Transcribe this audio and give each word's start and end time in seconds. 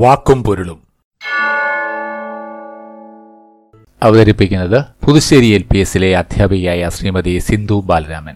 വാക്കും 0.00 0.44
പൊരുളും. 0.44 0.82
അവതരിപ്പിക്കുന്നത് 4.02 5.06
പുതുശ്ശേരി 5.06 5.46
എൽ 5.46 5.62
പി 5.62 5.78
എസിലെ 5.78 6.16
അധ്യാപികയായ 6.16 6.88
ശ്രീമതി 6.88 7.38
സിന്ധു 7.38 7.82
ബാലരാമൻ. 7.86 8.34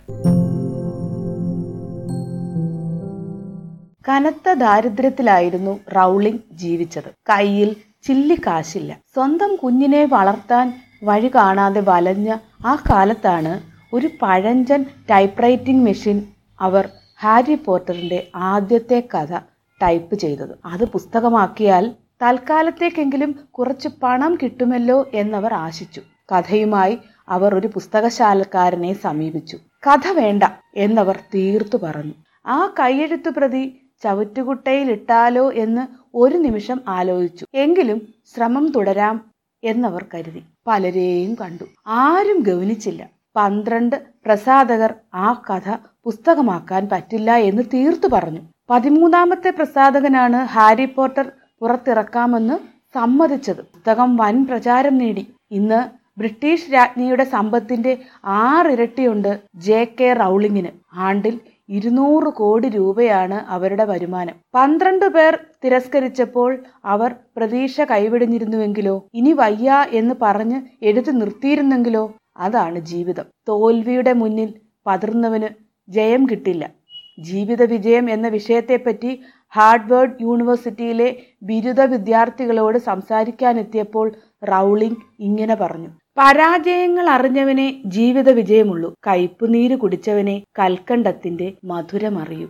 കനത്ത 4.08 4.52
ദാരിദ്ര്യത്തിലായിരുന്നു 4.52 5.80
റൗളിംഗ് 5.96 6.40
ജീവിച്ചത്. 6.52 7.10
കയ്യിൽ 7.30 7.76
ചില്ലി 8.02 8.34
കാശില്ല. 8.46 8.98
സ്വന്തം 9.14 9.56
കുഞ്ഞിനെ 9.56 10.04
വളർത്താൻ 10.04 10.74
വഴി 11.04 11.30
കാണാതെ 11.34 11.82
വലഞ്ഞ 11.88 12.36
ആ 12.66 12.82
കാലത്താണ് 12.90 13.60
ഒരു 13.94 14.10
പഴഞ്ചൻ 14.22 14.84
ടൈപ്പ് 15.10 15.42
റൈറ്റിംഗ് 15.42 15.84
മെഷീൻ 15.84 16.22
അവർ 16.60 16.88
ഹാരി 17.20 17.54
പോട്ടറിന്റെ 17.54 18.26
ആദ്യത്തെ 18.36 19.08
കഥ 19.14 19.38
ടൈപ്പ് 19.82 20.14
ചെയ്തത്. 20.14 20.58
അത് 20.64 20.84
പുസ്തകമാക്കിയാൽ 20.84 21.94
തൽക്കാലത്തേക്കെങ്കിലും 22.22 23.48
കുറച്ച് 23.50 23.88
പണം 24.02 24.38
കിട്ടുമല്ലോ 24.42 25.10
എന്നവർ 25.14 25.54
ആശിച്ചു. 25.54 26.02
കഥയുമായി 26.32 26.98
അവർ 27.28 27.54
ഒരു 27.54 27.66
പുസ്തകശാലക്കാരനെ 27.66 28.92
സമീപിച്ചു. 28.92 29.56
കഥ 29.56 30.08
വേണ്ട 30.12 30.42
എന്നവർ 30.76 31.18
തീർത്തു 31.34 31.78
പറഞ്ഞു. 31.82 32.12
ആ 32.46 32.74
കൈയെഴുത്തു 32.80 33.30
പ്രതി 33.30 33.80
ചവറ്റുകുട്ടയിലിട്ടാലോ 34.02 35.52
എന്ന് 35.52 35.86
ഒരു 36.14 36.36
നിമിഷം 36.36 36.80
ആലോചിച്ചു. 36.88 37.46
എങ്കിലും 37.54 38.14
ശ്രമം 38.34 38.72
തുടരാം 38.76 39.30
എന്നവർ 39.64 40.04
കരുതി. 40.14 40.42
പലരെയും 40.66 41.34
കണ്ടു. 41.34 41.64
ആരും 41.86 42.42
ഗവനിച്ചില്ല 42.42 43.10
പന്ത്രണ്ട് 43.36 44.02
പ്രസാധകർ 44.26 44.94
ആ 45.14 45.42
കഥ 45.50 45.76
പുസ്തകമാക്കാൻ 46.04 46.88
പറ്റില്ല 46.92 47.34
എന്ന് 47.34 47.62
തീർത്തു 47.74 48.08
പറഞ്ഞു. 48.12 48.40
പതിമൂന്നാമത്തെ 48.70 49.50
പ്രസാധകനാണ് 49.50 50.36
ഹാരി 50.36 50.84
പോട്ടർ 50.84 51.32
പുറത്തിറക്കാമെന്ന് 51.60 52.54
സമ്മതിച്ചത്. 52.94 53.56
പുസ്തകം 53.56 54.16
വൻ 54.16 54.46
പ്രചാരം 54.46 54.98
നേടി. 54.98 55.34
ഇന്ന് 55.50 55.80
ബ്രിട്ടീഷ് 56.18 56.72
രാജ്ഞിയുടെ 56.72 57.24
സമ്പത്തിന്റെ 57.24 57.98
ആറിരട്ടിയുണ്ട് 58.24 59.40
ജെ 59.54 59.94
കെ 60.00 60.12
റൗളിങ്ങിന്. 60.12 60.68
ആണ്ടിൽ 60.94 61.40
ഇരുന്നൂറ് 61.68 62.24
കോടി 62.24 62.68
രൂപയാണ് 62.68 63.34
അവരുടെ 63.34 63.84
വരുമാനം. 63.84 64.34
പന്ത്രണ്ട് 64.54 65.06
പേർ 65.06 65.38
തിരസ്കരിച്ചപ്പോൾ 65.64 66.58
അവർ 66.84 67.14
പ്രതീക്ഷ 67.36 67.80
കൈവിടിഞ്ഞിരുന്നുവെങ്കിലോ? 67.80 69.08
ഇനി 69.14 69.32
വയ്യ 69.32 69.86
എന്ന് 69.90 70.14
പറഞ്ഞ് 70.22 70.62
എടുത്തു 70.82 71.10
നിർത്തിയിരുന്നെങ്കിലോ? 71.10 72.14
അതാണ് 72.36 72.78
ജീവിതം. 72.78 73.24
തോൽവിയുടെ 73.48 74.12
മുന്നിൽ 74.12 74.54
പതിർന്നവന് 74.86 75.48
ജയം 75.88 76.26
കിട്ടില്ല. 76.30 76.70
ജീവിത 77.18 77.62
വിജയം 77.62 78.10
എന്ന 78.10 78.28
വിഷയത്തെപ്പറ്റി 78.28 79.22
ഹാർഡ്വേർഡ് 79.48 80.22
യൂണിവേഴ്സിറ്റിയിലെ 80.22 81.16
ബിരുദ 81.42 81.80
വിദ്യാർത്ഥികളോട് 81.80 82.78
സംസാരിക്കാനെത്തിയപ്പോൾ 82.78 84.14
റൗളിംഗ് 84.44 84.96
ഇങ്ങനെ 85.20 85.54
പറഞ്ഞു. 85.54 85.88
പരാജയങ്ങൾ 86.18 87.08
അറിഞ്ഞവനെ 87.08 87.82
ജീവിത 87.86 88.30
വിജയമുള്ളൂ 88.30 88.94
കയ്പുനീര് 89.06 89.76
കുടിച്ചവനെ 89.76 90.42
കൽക്കണ്ടത്തിന്റെ 90.58 91.52
മധുരമറിയൂ 91.64 92.48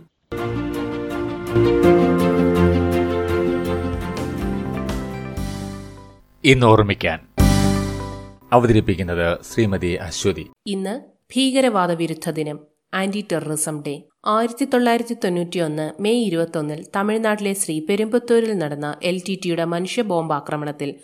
ഇന്ന് 6.43 6.65
ഓർമ്മിക്കാൻ 6.65 7.19
അവതരിപ്പിക്കുന്നത് 8.53 9.37
ശ്രീമതി 9.53 9.93
അശ്വതി. 9.93 10.49
ഇന്ന് 10.67 10.99
ഭീകരവാദ 11.35 11.91
വിരുദ്ധ 11.91 12.29
ദിനം. 12.29 12.74
Anti 12.93 13.25
terrorism 13.31 13.81
day. 13.81 14.01
ആയിരത്തി 14.25 14.65
തൊള്ളായിരത്തി 14.65 15.15
തൊണ്ണൂറ്റിയൊന്ന് 15.23 16.01
മെയ് 16.01 16.21
ഇരുപത്തൊന്നിൽ 16.25 16.85
തമിഴ്നാട്ടിലെ 16.95 17.53
ശ്രീ 17.53 17.79
പെരുമ്പത്തൂരിൽ 17.79 18.53
നടന്ന 18.53 18.95
എൽ 19.03 19.21
ടി 19.27 19.35
ടിയുടെ 19.35 19.65
മനുഷ്യ 19.65 20.01
ബോംബ് 20.01 20.33
ആക്രമണത്തിൽ 20.33 20.95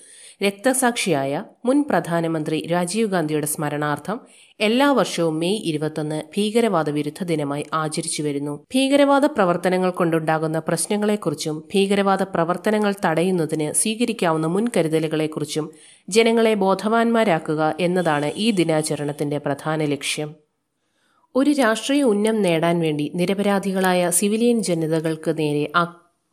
രക്തസാക്ഷിയായ 0.43 1.43
മുൻ 1.65 1.83
പ്രധാനമന്ത്രി 1.89 2.67
രാജീവ് 2.71 3.09
ഗാന്ധിയുടെ 3.09 3.45
സ്മരണാർത്ഥം 3.45 4.19
എല്ലാ 4.59 4.91
വർഷവും 4.91 5.39
മെയ് 5.39 5.59
ഇരുപത്തൊന്ന് 5.63 6.21
ഭീകരവാദ 6.37 6.89
വിരുദ്ധ 6.89 7.23
ദിനമായി 7.23 7.65
ആചരിച്ചു 7.73 8.23
വരുന്നു. 8.23 8.65
ഭീകരവാദ 8.73 9.25
പ്രവർത്തനങ്ങൾ 9.25 9.91
കൊണ്ടുണ്ടാകുന്ന 9.91 10.59
പ്രശ്നങ്ങളെക്കുറിച്ചും 10.59 11.59
ഭീകരവാദ 11.73 12.23
പ്രവർത്തനങ്ങൾ 12.23 12.93
തടയുന്നതിന് 13.05 13.73
സ്വീകരിക്കാവുന്ന 13.73 14.47
മുൻകരുതലുകളെക്കുറിച്ചും 14.47 15.71
ജനങ്ങളെ 16.09 16.53
ബോധവാന്മാരാക്കുക 16.53 17.75
എന്നതാണ് 17.79 18.31
ഈ 18.37 18.51
ദിനാചരണത്തിന്റെ 18.51 19.37
പ്രധാന 19.37 19.85
ലക്ഷ്യം. 19.85 20.40
ഒരു 21.35 21.51
രാഷ്ട്രീയ 21.51 22.03
ഉന്നം 22.03 22.41
നേടാൻ 22.41 22.79
വേണ്ടി 22.79 23.11
നിരപരാധികളായ 23.15 24.09
സിവിലിയൻ 24.09 24.57
ജനതകൾക്ക് 24.61 25.31
നേരെ 25.37 25.65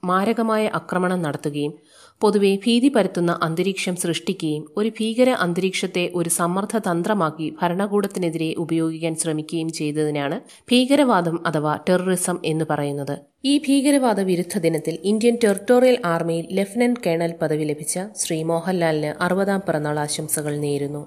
മാരകമായ 0.02 0.64
ആക്രമണം 0.74 1.22
നടത്തുകയും 1.22 1.72
പൊതുവെ 2.20 2.50
ഭീതി 2.64 2.88
പരത്തുന്ന 2.88 3.32
അന്തരീക്ഷം 3.42 3.96
സൃഷ്ടിക്കുകയും 3.96 4.62
ഒരു 4.76 4.90
ഭീകര 4.98 5.30
അന്തരീക്ഷത്തെ 5.44 6.04
ഒരു 6.14 6.28
സമ്മർദ്ദ 6.28 6.78
തന്ത്രമാക്കി 6.78 7.46
ഭരണകൂടത്തിനെതിരെ 7.60 8.54
ഉപയോഗിക്കാൻ 8.58 9.14
ശ്രമിക്കുകയും 9.14 9.70
ചെയ്തതിനാണ് 9.72 10.38
ഭീകരവാദം 10.70 11.38
അഥവാ 11.46 11.74
ടെററിസം 11.88 12.38
എന്ന് 12.44 12.64
പറയുന്നത്. 12.64 13.14
ഈ 13.44 13.54
ഭീകരവാദ 13.58 14.20
വിരുദ്ധ 14.20 14.58
ദിനത്തിൽ 14.58 14.98
ഇന്ത്യൻ 15.04 15.38
ടെറിട്ടോറിയൽ 15.44 15.98
ആർമിയിൽ 16.04 16.46
ലഫ്റ്റനന്റ് 16.50 17.02
കേണൽ 17.06 17.34
പദവി 17.42 17.64
ലഭിച്ച 17.64 17.98
ശ്രീ 18.16 18.42
മോഹൻലാലിന് 18.42 19.12
അറുപതാം 19.20 19.62
പിറന്നാൾ 19.68 19.98
ആശംസകൾ 19.98 20.56
നേരുന്നു. 20.58 21.02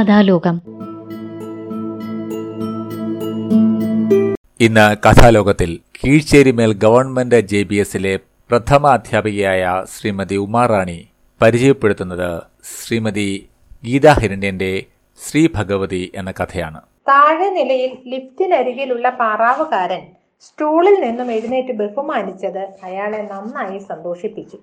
കഥാലോകം. 0.00 0.56
ഇന്ന് 4.60 4.96
കഥാലോകത്തിൽ 5.06 5.80
കീഴ്ച്ചേരിമേൽ 5.98 6.72
ഗവൺമെന്റ് 6.72 7.40
ജെ 7.40 7.62
ബി 7.62 7.74
എസിലെ 7.74 8.16
പ്രഥമ 8.50 8.86
അധ്യാപികയായ 8.86 9.84
ശ്രീമതി 9.94 10.36
ഉമാറാണി 10.36 11.08
പരിചയപ്പെടുത്തുന്നത് 11.42 12.42
ശ്രീമതി 12.64 13.48
ഗീതാ 13.84 14.12
ഹിരണ്യന്റെ 14.12 14.82
ശ്രീ 15.28 15.48
ഭഗവതി 15.54 16.12
എന്ന 16.14 16.30
കഥയാണ്. 16.30 16.80
താഴെ 17.08 17.50
നിലയിൽ 17.50 17.92
ലിഫ്റ്റിനരികിലുള്ള 18.06 19.10
പാറാവുകാരൻ 19.10 20.00
സ്റ്റൂളിൽ 20.40 21.00
നിന്നും 21.00 21.32
എഴുന്നേറ്റ് 21.32 21.72
ബഹുമാനിച്ചത് 21.72 22.68
അയാളെ 22.84 23.28
നന്നായി 23.32 23.78
സന്തോഷിപ്പിച്ചു. 23.78 24.56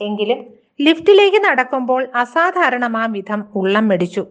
എങ്കിലും 0.00 0.46
ലിഫ്റ്റിലേക്ക് 0.80 1.36
നടക്കുമ്പോൾ 1.36 2.08
അസാധാരണമാം 2.14 3.12
വിധം 3.12 3.44
ഉള്ളം 3.54 3.88
മെടിച്ചു 3.88 4.26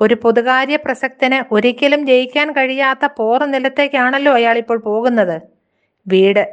ഒരു 0.00 0.14
പൊതുകാര്യ 0.14 0.76
പ്രസക്തന് 0.76 1.54
ഒരിക്കലും 1.54 2.06
ജയിക്കാൻ 2.06 2.52
കഴിയാത്ത 2.52 3.06
പോറ 3.06 3.44
നിലത്തേക്കാണല്ലോ 3.44 4.32
അയാൾ 4.32 4.58
ഇപ്പോൾ 4.58 4.78
പോകുന്നത്. 4.78 5.42
വീട്. 6.06 6.44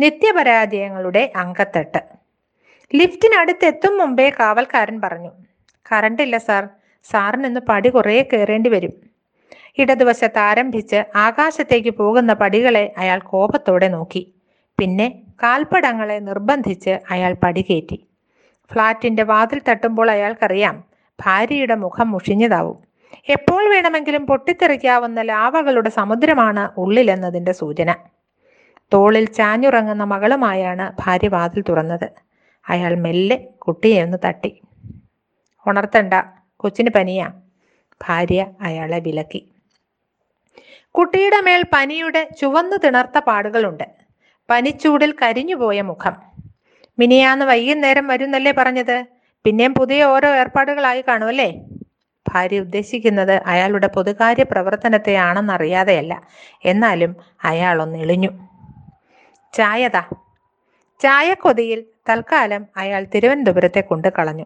നിത്യപരാജയങ്ങളുടെ 0.00 1.32
അങ്കത്തട്ട് 1.36 2.00
ലിഫ്റ്റിനടുത്തെത്തും 2.94 3.98
മുമ്പേ 3.98 4.30
കാവൽക്കാരൻ 4.40 5.00
പറഞ്ഞു 5.00 5.30
കറണ്ടില്ല 5.92 6.36
സാർ 6.36 6.68
സാറിനിന്ന് 7.10 7.60
പടി 7.60 7.88
കുറേ 7.88 8.22
കയറേണ്ടി 8.22 8.70
വരും. 8.70 8.94
ഇടതുവശത്ത് 9.78 10.38
ആരംഭിച്ച് 10.38 11.04
ആകാശത്തേക്ക് 11.16 11.90
പോകുന്ന 11.90 12.32
പടികളെ 12.32 12.94
അയാൾ 12.98 13.18
കോപത്തോടെ 13.18 13.88
നോക്കി. 13.88 14.32
പിന്നെ 14.78 15.06
കാൽപ്പടങ്ങളെ 15.42 16.18
നിർബന്ധിച്ച് 16.18 16.98
അയാൾ 17.10 17.32
പടി 17.42 17.62
കയറ്റി. 17.62 17.98
ഫ്ളാറ്റിന്റെ 18.70 19.22
വാതിൽ 19.22 19.60
തട്ടുമ്പോൾ 19.68 20.10
അയാൾക്കറിയാം 20.10 20.76
ഭാര്യയുടെ 21.22 21.74
മുഖം 21.74 22.10
മുഷിഞ്ഞതാവും. 22.10 22.78
എപ്പോൾ 23.28 23.62
വേണമെങ്കിലും 23.70 24.26
പൊട്ടിത്തെറിക്കാവുന്ന 24.26 25.22
ലാവകളുടെ 25.22 25.88
സമുദ്രമാണ് 25.88 26.70
ഉള്ളിലെന്നതിന്റെ 26.78 27.52
സൂചന. 27.52 27.90
തോളിൽ 28.92 29.26
ചാഞ്ഞുറങ്ങുന്ന 29.38 30.04
മകളുമായാണ് 30.04 30.92
ഭാര്യ 31.00 31.28
വാതിൽ 31.28 31.64
തുറന്നത്. 31.68 32.08
അയാൾ 32.68 32.94
മെല്ലെ 32.94 33.36
കുട്ടിയെ 33.58 34.02
ഒന്ന് 34.02 34.18
തട്ടി. 34.24 34.50
ഉണർത്തണ്ട 35.66 36.14
കൊച്ചിന് 36.56 36.90
പനിയാ 36.90 37.26
ഭാര്യ 38.00 38.46
അയാളെ 38.60 38.98
വിലക്കി. 38.98 39.40
കുട്ടിയുടെ 40.94 41.40
മേൽ 41.40 41.62
പനിയുടെ 41.74 42.28
ചുവന്നു 42.40 42.76
തിണർത്ത 42.76 43.18
പാടുകളുണ്ട്. 43.18 43.84
പനിച്ചൂടിൽ 44.48 45.14
കരിഞ്ഞുപോയ 45.22 45.82
മുഖം. 45.82 46.14
മിനിയാന്ന് 46.98 47.44
വൈകുന്നേരം 47.44 48.06
വരുന്നല്ലേ 48.06 48.52
പറഞ്ഞത്? 48.52 48.96
പിന്നെയും 49.44 49.74
പുതിയ 49.74 50.04
ഓരോ 50.04 50.28
ഏർപ്പാടുകളായി 50.28 51.04
കാണുമല്ലേ 51.08 51.64
ഭാര്യ 52.34 52.60
ഉദ്ദേശിക്കുന്നത് 52.60 53.42
അയാളുടെ 53.46 53.86
പൊതുകാര്യ 53.86 54.42
പ്രവർത്തനത്തെയാണെന്നറിയാതെയല്ല. 54.42 56.22
എന്നാലും 56.64 57.16
അയാളൊന്ന് 57.44 57.98
ഇളിഞ്ഞു 57.98 58.30
ചായതാ. 59.54 60.02
ചായക്കൊതിയിൽ 61.00 61.86
തൽക്കാലം 62.08 62.66
അയാൾ 62.76 63.04
തിരുവനന്തപുരത്തെ 63.14 63.80
കൊണ്ടു 63.80 64.08
കളഞ്ഞു. 64.08 64.44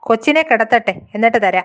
കൊച്ചിനെ 0.00 0.42
കിടത്തട്ടെ 0.42 1.00
എന്നിട്ട് 1.14 1.42
തരാം. 1.42 1.64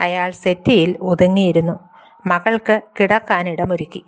അയാൾ 0.00 0.30
സെറ്റിയിൽ 0.30 0.96
ഒതുങ്ങിയിരുന്നു. 1.00 1.90
മകൾക്ക് 2.26 2.82
കിടക്കാനിടമൊരുക്കി 3.00 4.04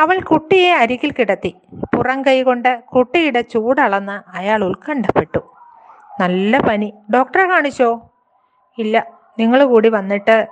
അവൾ 0.00 0.20
കുട്ടിയെ 0.20 0.74
അരികിൽ 0.74 1.10
കിടത്തി. 1.12 1.54
പുറം 1.96 2.22
കൈകൊണ്ട് 2.22 2.82
കുട്ടിയുടെ 2.84 3.40
ചൂടളന്ന് 3.40 4.36
അയാൾ 4.36 4.64
ഉത്കണ്ഠപ്പെട്ടു. 4.64 5.47
നല്ല 6.20 6.58
പനി. 6.58 6.94
ഡോക്ടറെ 7.14 7.48
കാണിച്ചോ? 7.48 8.10
ഇല്ല 8.78 9.06
നിങ്ങൾ 9.38 9.64
കൂടി 9.64 9.88
വന്നിട്ട് 9.88 10.48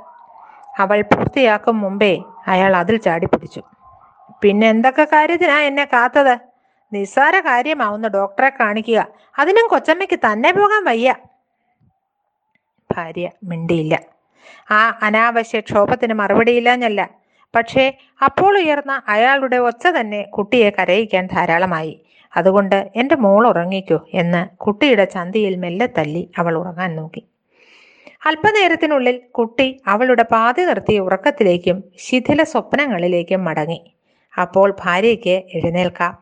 അവൾ 0.78 1.02
പൂർത്തിയാക്കും 1.02 1.80
മുമ്പേ 1.80 2.22
അയാൾ 2.46 2.76
അതിൽ 2.76 2.96
ചാടിപ്പിടിച്ചു 2.96 3.62
പിന്നെ 4.42 4.68
എന്തൊക്കെ 4.68 5.04
കാര്യത്തിനാ 5.04 5.60
എന്നെ 5.60 5.84
കാത്തത്? 5.84 6.38
നിസ്സാര 6.92 7.40
കാര്യമാവുന്ന 7.40 8.08
ഡോക്ടറെ 8.08 8.48
കാണിക്കുക. 8.48 9.06
അതിനും 9.38 9.68
കൊച്ചമ്മയ്ക്ക് 9.68 10.18
തന്നെ 10.18 10.52
പോകാൻ 10.52 10.84
വയ്യ. 10.84 11.14
ഭാര്യ 12.94 13.30
മിണ്ടിയില്ല. 13.44 14.00
ആ 14.70 14.98
അനാവശ്യ 15.02 15.60
ക്ഷോഭത്തിന് 15.60 16.14
മറുപടിയില്ലാഞ്ഞല്ല. 16.14 17.10
പക്ഷേ 17.54 17.94
അപ്പോൾ 18.24 18.58
ഉയർന്ന 18.58 19.02
അയാളുടെ 19.08 19.56
ഒച്ച 19.56 19.86
തന്നെ 19.86 20.22
കുട്ടിയെ 20.22 20.70
കരയിക്കാൻ 20.70 21.26
ധാരാളമായി. 21.26 22.05
അതുകൊണ്ട് 22.36 22.92
എന്റെ 22.96 23.16
മോൾ 23.16 23.48
ഉറങ്ങിക്കോ 23.48 24.06
എന്ന് 24.14 24.56
കുട്ടിയുടെ 24.56 25.04
ചന്തിയിൽ 25.04 25.56
മെല്ലെ 25.56 25.88
തല്ലി 25.98 26.30
അവൾ 26.38 26.58
ഉറങ്ങാൻ 26.58 26.96
നോക്കി. 26.96 27.22
അല്പനേരത്തിനുള്ളിൽ 28.26 29.20
കുട്ടി 29.30 29.80
അവളുടെ 29.86 30.22
പാതി 30.22 30.62
നിർത്തിയ 30.62 30.98
ഉറക്കത്തിലേക്കും 30.98 31.84
ശിഥില 31.98 32.42
സ്വപ്നങ്ങളിലേക്കും 32.42 33.44
മടങ്ങി. 33.44 33.80
അപ്പോൾ 34.40 34.76
ഭാര്യയ്ക്ക് 34.84 35.42
എഴുന്നേൽക്കാം. 35.54 36.18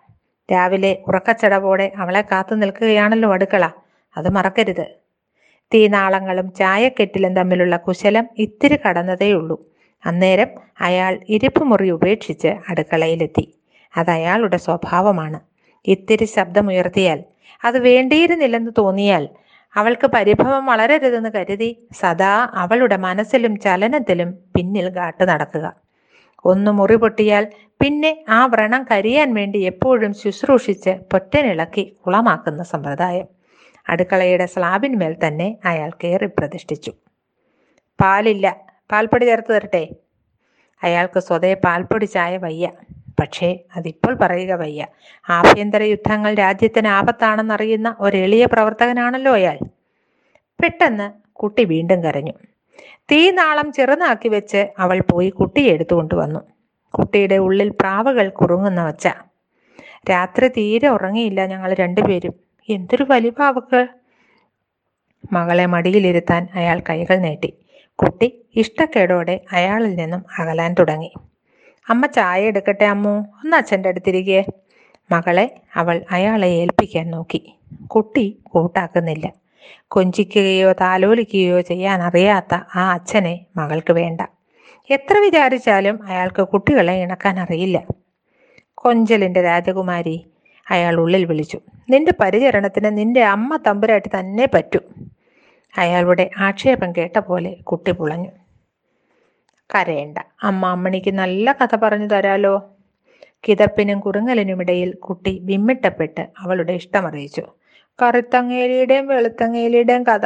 രാവിലെ 0.53 0.99
ഉറക്കച്ചടവോടെ 1.09 1.93
അവളെ 1.97 2.21
കാത്തു 2.21 2.55
നിൽക്കുകയാണല്ലോ 2.55 3.33
അടുക്കള. 3.33 3.71
അത് 4.17 4.29
മറക്കരുത്. 4.31 4.87
തീനാളങ്ങളും 5.75 6.53
ചായക്കെറ്റിലും 6.53 7.37
തമ്മിലുള്ള 7.37 7.77
കുശലം 7.77 8.29
ഇത്തിരി 8.39 8.77
കടന്നതേയുള്ളൂ 8.77 9.57
അന്നേരം 10.07 10.49
അയാൾ 10.81 11.21
ഇരിപ്പുമുറി 11.29 11.91
ഉപേക്ഷിച്ച് 11.91 12.49
അടുക്കളയിലെത്തി. 12.69 13.55
അതയാളുടെ 13.97 14.57
സ്വഭാവമാണ്. 14.57 15.54
ഇത്തിരി 15.87 16.25
ശബ്ദമുയർത്തിയാൽ 16.25 17.19
അത് 17.65 17.79
വേണ്ടിയിരുന്നില്ലെന്ന് 17.79 18.71
തോന്നിയാൽ 18.79 19.29
അവൾക്ക് 19.77 20.07
പരിഭവം 20.07 20.67
വളരരുതെന്ന് 20.67 21.31
കരുതി 21.35 21.89
സദാ 22.01 22.49
അവളുടെ 22.55 22.97
മനസ്സിലും 22.97 23.55
ചലനത്തിലും 23.61 24.31
പിന്നിൽ 24.57 24.89
കാട്ടു 24.97 25.25
നടക്കുക. 25.25 25.67
ഒന്ന് 26.45 26.71
മുറി 26.71 26.97
പൊട്ടിയാൽ 26.97 27.45
പിന്നെ 27.81 28.25
ആ 28.29 28.47
വ്രണം 28.47 28.87
കരിയാൻ 28.91 29.35
വേണ്ടി 29.35 29.59
എപ്പോഴും 29.59 30.13
ശുശ്രൂഷിച്ച് 30.15 30.91
പൊറ്റനിളക്കി 31.13 31.97
കുളമാക്കുന്ന 32.07 32.63
സമ്പ്രദായം. 32.63 33.27
അടുക്കളയുടെ 33.89 34.47
സ്ലാബിന്മേൽ 34.47 35.17
തന്നെ 35.27 35.59
അയാൾ 35.65 35.91
കയറി 36.05 36.27
പ്രതിഷ്ഠിച്ചു. 36.27 36.93
പാലില്ല 38.01 38.47
പാൽപ്പൊടി 38.93 39.25
ചേർത്ത് 39.25 39.53
തരട്ടെ? 39.55 39.89
അയാൾക്ക് 40.83 41.21
സ്വതേ 41.21 41.55
പാൽപ്പൊടി 41.55 42.05
ചായ 42.05 42.37
വയ്യ. 42.37 42.69
പക്ഷേ 43.21 43.59
അതിപ്പോൾ 43.77 44.15
പറയുക 44.15 44.53
വയ്യ. 44.53 44.87
ആഭ്യന്തര 45.31 45.83
യുദ്ധങ്ങൾ 45.83 46.35
രാജ്യത്തിന് 46.35 46.89
ആപത്താണെന്നറിയുന്ന 46.89 47.97
ഒരു 48.01 48.17
എളിയ 48.17 48.47
പ്രവർത്തകനാണല്ലോ 48.47 49.33
അയാൾ. 49.33 49.59
പെട്ടെന്ന് 50.63 51.13
കുട്ടി 51.33 51.65
വീണ്ടും 51.65 52.05
കരഞ്ഞു. 52.05 52.33
തീനാളം 53.13 53.73
ചെറുതാക്കി 53.73 54.29
വെച്ച് 54.29 54.69
അവൾ 54.79 55.03
പോയി 55.11 55.31
കുട്ടിയെ 55.31 55.73
എടുത്തുകൊണ്ട് 55.73 56.15
വന്നു 56.15 56.41
കുട്ടിയുടെ 56.91 57.35
ഉള്ളിൽ 57.35 57.69
പ്രാവുകൾ 57.69 58.29
കുറുങ്ങുന്ന 58.29 58.85
വച്ച 58.85 59.09
രാത്രി 60.11 60.49
തീരെ 60.49 60.89
ഉറങ്ങിയില്ല 60.89 61.47
ഞങ്ങൾ 61.47 61.75
രണ്ടുപേരും. 61.75 62.35
എന്തൊരു 62.69 63.07
വലിപാവക്ക്. 63.09 63.87
മകളെ 65.33 65.67
മടിയിലിരുത്താൻ 65.67 66.49
അയാൾ 66.55 66.83
കൈകൾ 66.91 67.17
നീട്ടി. 67.17 67.55
കുട്ടി 67.95 68.45
ഇഷ്ടക്കേടോടെ 68.57 69.41
അയാളിൽ 69.53 69.95
നിന്നും 69.95 70.25
അകലാൻ 70.39 70.75
തുടങ്ങി. 70.79 71.15
അമ്മ 71.89 72.07
ചായ 72.07 72.43
എടുക്കട്ടെ 72.43 72.85
അമ്മു 72.85 73.21
ഒന്ന് 73.21 73.57
അച്ഛന്റെ 73.57 73.89
അടുത്തിരിക്കേ. 73.89 74.45
മകളെ 75.13 75.61
അവൾ 75.75 76.05
അയാളെ 76.11 76.49
ഏൽപ്പിക്കാൻ 76.49 77.11
നോക്കി. 77.11 77.59
കുട്ടി 77.87 78.39
കൂട്ടാക്കുന്നില്ല. 78.43 79.33
കൊഞ്ചിക്കുകയോ 79.89 80.73
താലോലിക്കുകയോ 80.73 81.61
ചെയ്യാൻ 81.61 82.03
അറിയാത്ത 82.03 82.55
ആ 82.75 82.93
അച്ഛനെ 82.93 83.47
മകൾക്ക് 83.57 83.93
വേണ്ട. 83.93 84.21
എത്ര 84.91 85.19
വിചാരിച്ചാലും 85.19 86.07
അയാൾക്ക് 86.07 86.43
കുട്ടികളെ 86.43 87.03
ഇണക്കാൻ 87.03 87.41
അറിയില്ല. 87.41 87.83
കൊഞ്ചലിന്റെ 88.75 89.43
രാജകുമാരി 89.43 90.27
അയാൾ 90.71 91.01
ഉള്ളിൽ 91.01 91.25
വിളിച്ചു. 91.25 91.61
നിന്റെ 91.91 92.13
പരിചരണത്തിന് 92.21 92.99
നിന്റെ 92.99 93.25
അമ്മ 93.25 93.57
തമ്പുരായിട്ട് 93.67 94.21
തന്നെ 94.21 94.49
പറ്റൂ. 94.55 94.81
അയാളുടെ 95.79 96.31
ആക്ഷേപം 96.39 96.93
കേട്ട 96.93 97.19
പോലെ 97.19 97.51
കുട്ടി 97.51 97.93
പുളഞ്ഞു. 97.93 98.31
കരയണ്ട. 99.71 100.19
അമ്മ 100.43 100.67
അമ്മണിക്ക് 100.67 101.15
നല്ല 101.15 101.53
കഥ 101.53 101.77
പറഞ്ഞു 101.77 102.07
തരാലോ. 102.07 102.55
കിതപ്പിനും 103.49 104.01
കുറുങ്ങലിനുമിടയിൽ 104.01 104.95
കുട്ടി 104.95 105.41
വിമ്മിട്ടപ്പെട്ട് 105.43 106.23
അവളുടെ 106.39 106.73
ഇഷ്ടമറിയിച്ചു. 106.73 107.45
കറുത്തങ്ങേലിയുടെയും 108.03 109.07
വെളുത്തങ്ങേലിയുടെയും 109.07 110.05
കഥ. 110.05 110.25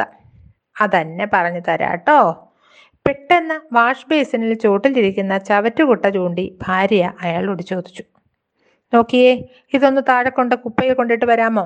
അതന്നെ 0.81 1.27
പറഞ്ഞു 1.33 1.59
തരാട്ടോ. 1.59 2.19
പെട്ടെന്ന് 3.05 3.75
വാഷ് 3.75 4.05
ബേസിനിൽ 4.09 4.53
ചോട്ടിലിരിക്കുന്ന 4.53 5.37
ചവറ്റുകുട്ട 5.37 6.07
ചൂണ്ടി 6.07 6.59
ഭാര്യ 6.67 7.13
അയാളോട് 7.21 7.61
ചോദിച്ചു. 7.61 8.03
നോക്കിയേ 8.93 9.31
ഇതൊന്ന് 9.73 10.01
താഴെ 10.09 10.29
കൊണ്ട് 10.29 10.55
കുപ്പയിൽ 10.55 10.93
കൊണ്ടിട്ട് 10.93 11.25
വരാമോ? 11.25 11.65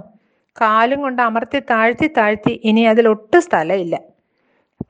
കാലും 0.61 1.01
കൊണ്ട് 1.01 1.21
അമർത്തി 1.21 1.59
താഴ്ത്തി 1.59 2.09
താഴ്ത്തി 2.17 2.61
ഇനി 2.63 2.81
അതിൽ 2.81 3.07
ഒട്ടും 3.07 3.41
സ്ഥലമില്ല. 3.41 3.95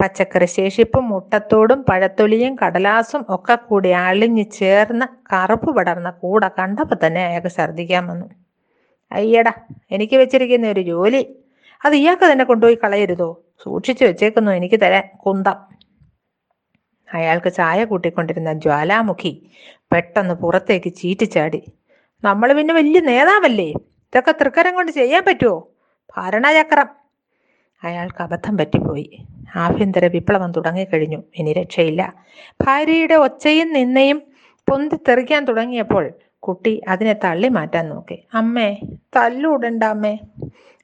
പച്ചക്കറി 0.01 0.45
ശേഷിപ്പും 0.45 1.09
മുട്ടത്തോടും 1.09 1.85
പഴത്തൊലിയും 1.89 2.55
കടലാസും 2.61 3.25
ഒക്കെ 3.29 3.55
കൂടി 3.55 3.89
അളിഞ്ഞ് 3.89 4.45
ചേർന്ന 4.51 5.03
കറുപ്പ് 5.33 5.75
പടർന്ന 5.77 6.09
കൂടെ 6.09 6.49
കണ്ടപ്പോൾ 6.59 6.97
തന്നെ 7.05 7.25
അയാൾക്ക് 7.25 7.51
ഛർദ്ദിക്കാൻ 7.57 8.07
വന്നു. 8.07 8.27
അയ്യടാ 9.11 9.53
എനിക്ക് 9.91 10.15
വെച്ചിരിക്കുന്ന 10.15 10.67
ഒരു 10.67 10.81
ജോലി. 10.81 11.21
അത് 11.85 11.95
ഇയാൾക്ക് 11.95 12.31
തന്നെ 12.31 12.45
കൊണ്ടുപോയി 12.45 12.77
കളയരുതോ? 12.83 13.29
സൂക്ഷിച്ചു 13.63 14.03
വെച്ചേക്കുന്നു 14.05 14.51
എനിക്ക് 14.51 14.79
തരാൻ 14.81 15.05
കുന്തം. 15.25 15.57
അയാൾക്ക് 17.09 17.53
ചായ 17.53 17.83
കൂട്ടിക്കൊണ്ടിരുന്ന 17.83 18.53
ജ്വാലാമുഖി 18.53 19.33
പെട്ടെന്ന് 19.91 20.33
പുറത്തേക്ക് 20.33 20.93
ചീറ്റിച്ചാടി. 20.93 21.61
നമ്മൾ 22.23 22.53
പിന്നെ 22.53 22.73
വലിയ 22.73 22.99
നേതാവല്ലേ? 22.99 23.69
ഇതൊക്കെ 24.13 24.31
തൃക്കരം 24.31 24.75
കൊണ്ട് 24.75 24.91
ചെയ്യാൻ 24.91 25.23
പറ്റുമോ 25.27 25.57
ഭരണചക്രം. 26.17 26.89
അയാൾക്ക് 27.83 28.21
അബദ്ധം 28.23 28.57
പറ്റിപ്പോയി. 28.57 29.25
ആഭ്യന്തര 29.55 30.05
വിപ്ലവം 30.07 30.51
തുടങ്ങിക്കഴിഞ്ഞു. 30.51 31.23
ഇനി 31.35 31.53
രക്ഷയില്ല. 31.53 32.13
ഭാര്യയുടെ 32.61 33.13
ഒച്ചയും 33.13 33.73
നിന്നയും 33.73 34.21
പൊന്തിത്തെറിക്കാൻ 34.69 35.45
തുടങ്ങിയപ്പോൾ 35.45 36.11
കുട്ടി 36.39 36.81
അതിനെ 36.87 37.13
തള്ളി 37.13 37.47
മാറ്റാൻ 37.47 37.89
നോക്കി. 37.89 38.23
അമ്മേ 38.33 38.77
തല്ലൂടണ്ട 39.15 39.83
അമ്മേ. 39.83 40.17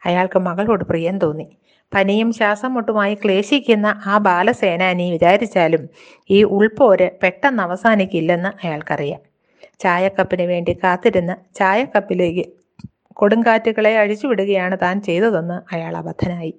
അയാൾക്ക് 0.06 0.40
മകളോട് 0.40 0.84
പ്രിയം 0.84 1.20
തോന്നി. 1.20 1.48
പനിയും 1.94 2.32
ശ്വാസം 2.32 2.74
മുട്ടുമായി 2.74 3.16
ക്ലേശിക്കുന്ന 3.16 4.02
ആ 4.06 4.18
ബാലസേനാനി 4.18 5.12
വിചാരിച്ചാലും 5.12 5.90
ഈ 6.30 6.44
ഉൾപ്പോര് 6.44 7.10
പെട്ടെന്ന് 7.24 7.64
അവസാനിക്കില്ലെന്ന് 7.64 8.50
അയാൾക്കറിയാം. 8.66 9.20
ചായക്കപ്പിന് 9.80 10.42
വേണ്ടി 10.42 10.74
കാത്തിരുന്ന് 10.84 11.56
ചായക്കപ്പിലേക്ക് 11.56 12.50
കൊടുങ്കാറ്റുകളെ 13.14 13.98
അഴിച്ചുവിടുകയാണ് 13.98 14.78
താൻ 14.82 15.02
ചെയ്തതെന്ന് 15.02 15.76
അയാൾ 15.76 15.98
അബദ്ധനായി. 15.98 16.54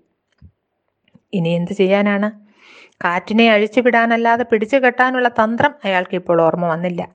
ഇനി 1.32 1.49
എന്ത് 1.49 1.72
ചെയ്യാനാണ്? 1.72 2.30
കാറ്റിനെ 3.04 3.50
അഴിച്ചുവിടാനല്ലാതെ 3.50 4.44
പിടിച്ചു 4.44 4.76
കെട്ടാനുള്ള 4.76 5.28
തന്ത്രം 5.28 5.75
അയാൾക്ക് 5.84 6.16
ഇപ്പോൾ 6.16 6.42
ഓർമ്മ 6.42 6.66
വന്നില്ല. 6.66 7.08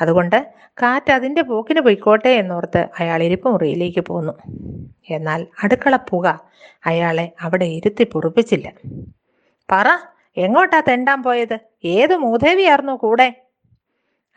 അതുകൊണ്ട് 0.00 0.46
കാറ്റ് 0.82 1.12
അതിന്റെ 1.12 1.42
പോക്കിന് 1.42 1.80
പൊയ്ക്കോട്ടെ 1.80 2.28
എന്നോർത്ത് 2.28 2.88
അയാൾ 3.00 3.22
ഇരിപ്പ് 3.22 3.48
മുറിയിലേക്ക് 3.48 4.00
പോന്നു. 4.00 4.34
എന്നാൽ 5.10 5.46
അടുക്കള 5.62 5.96
പുക 5.96 6.40
അയാളെ 6.86 7.32
അവിടെ 7.40 7.64
ഇരുത്തി 7.64 8.04
പൊറുപ്പിച്ചില്ല. 8.04 8.72
പറ 9.72 9.88
എങ്ങോട്ടാ 10.36 10.82
തെണ്ടാൻ 10.88 11.22
പോയത്? 11.22 11.58
ഏത് 11.84 12.14
മൂദേവിയായിരുന്നു 12.16 12.92
കൂടെ? 12.92 13.34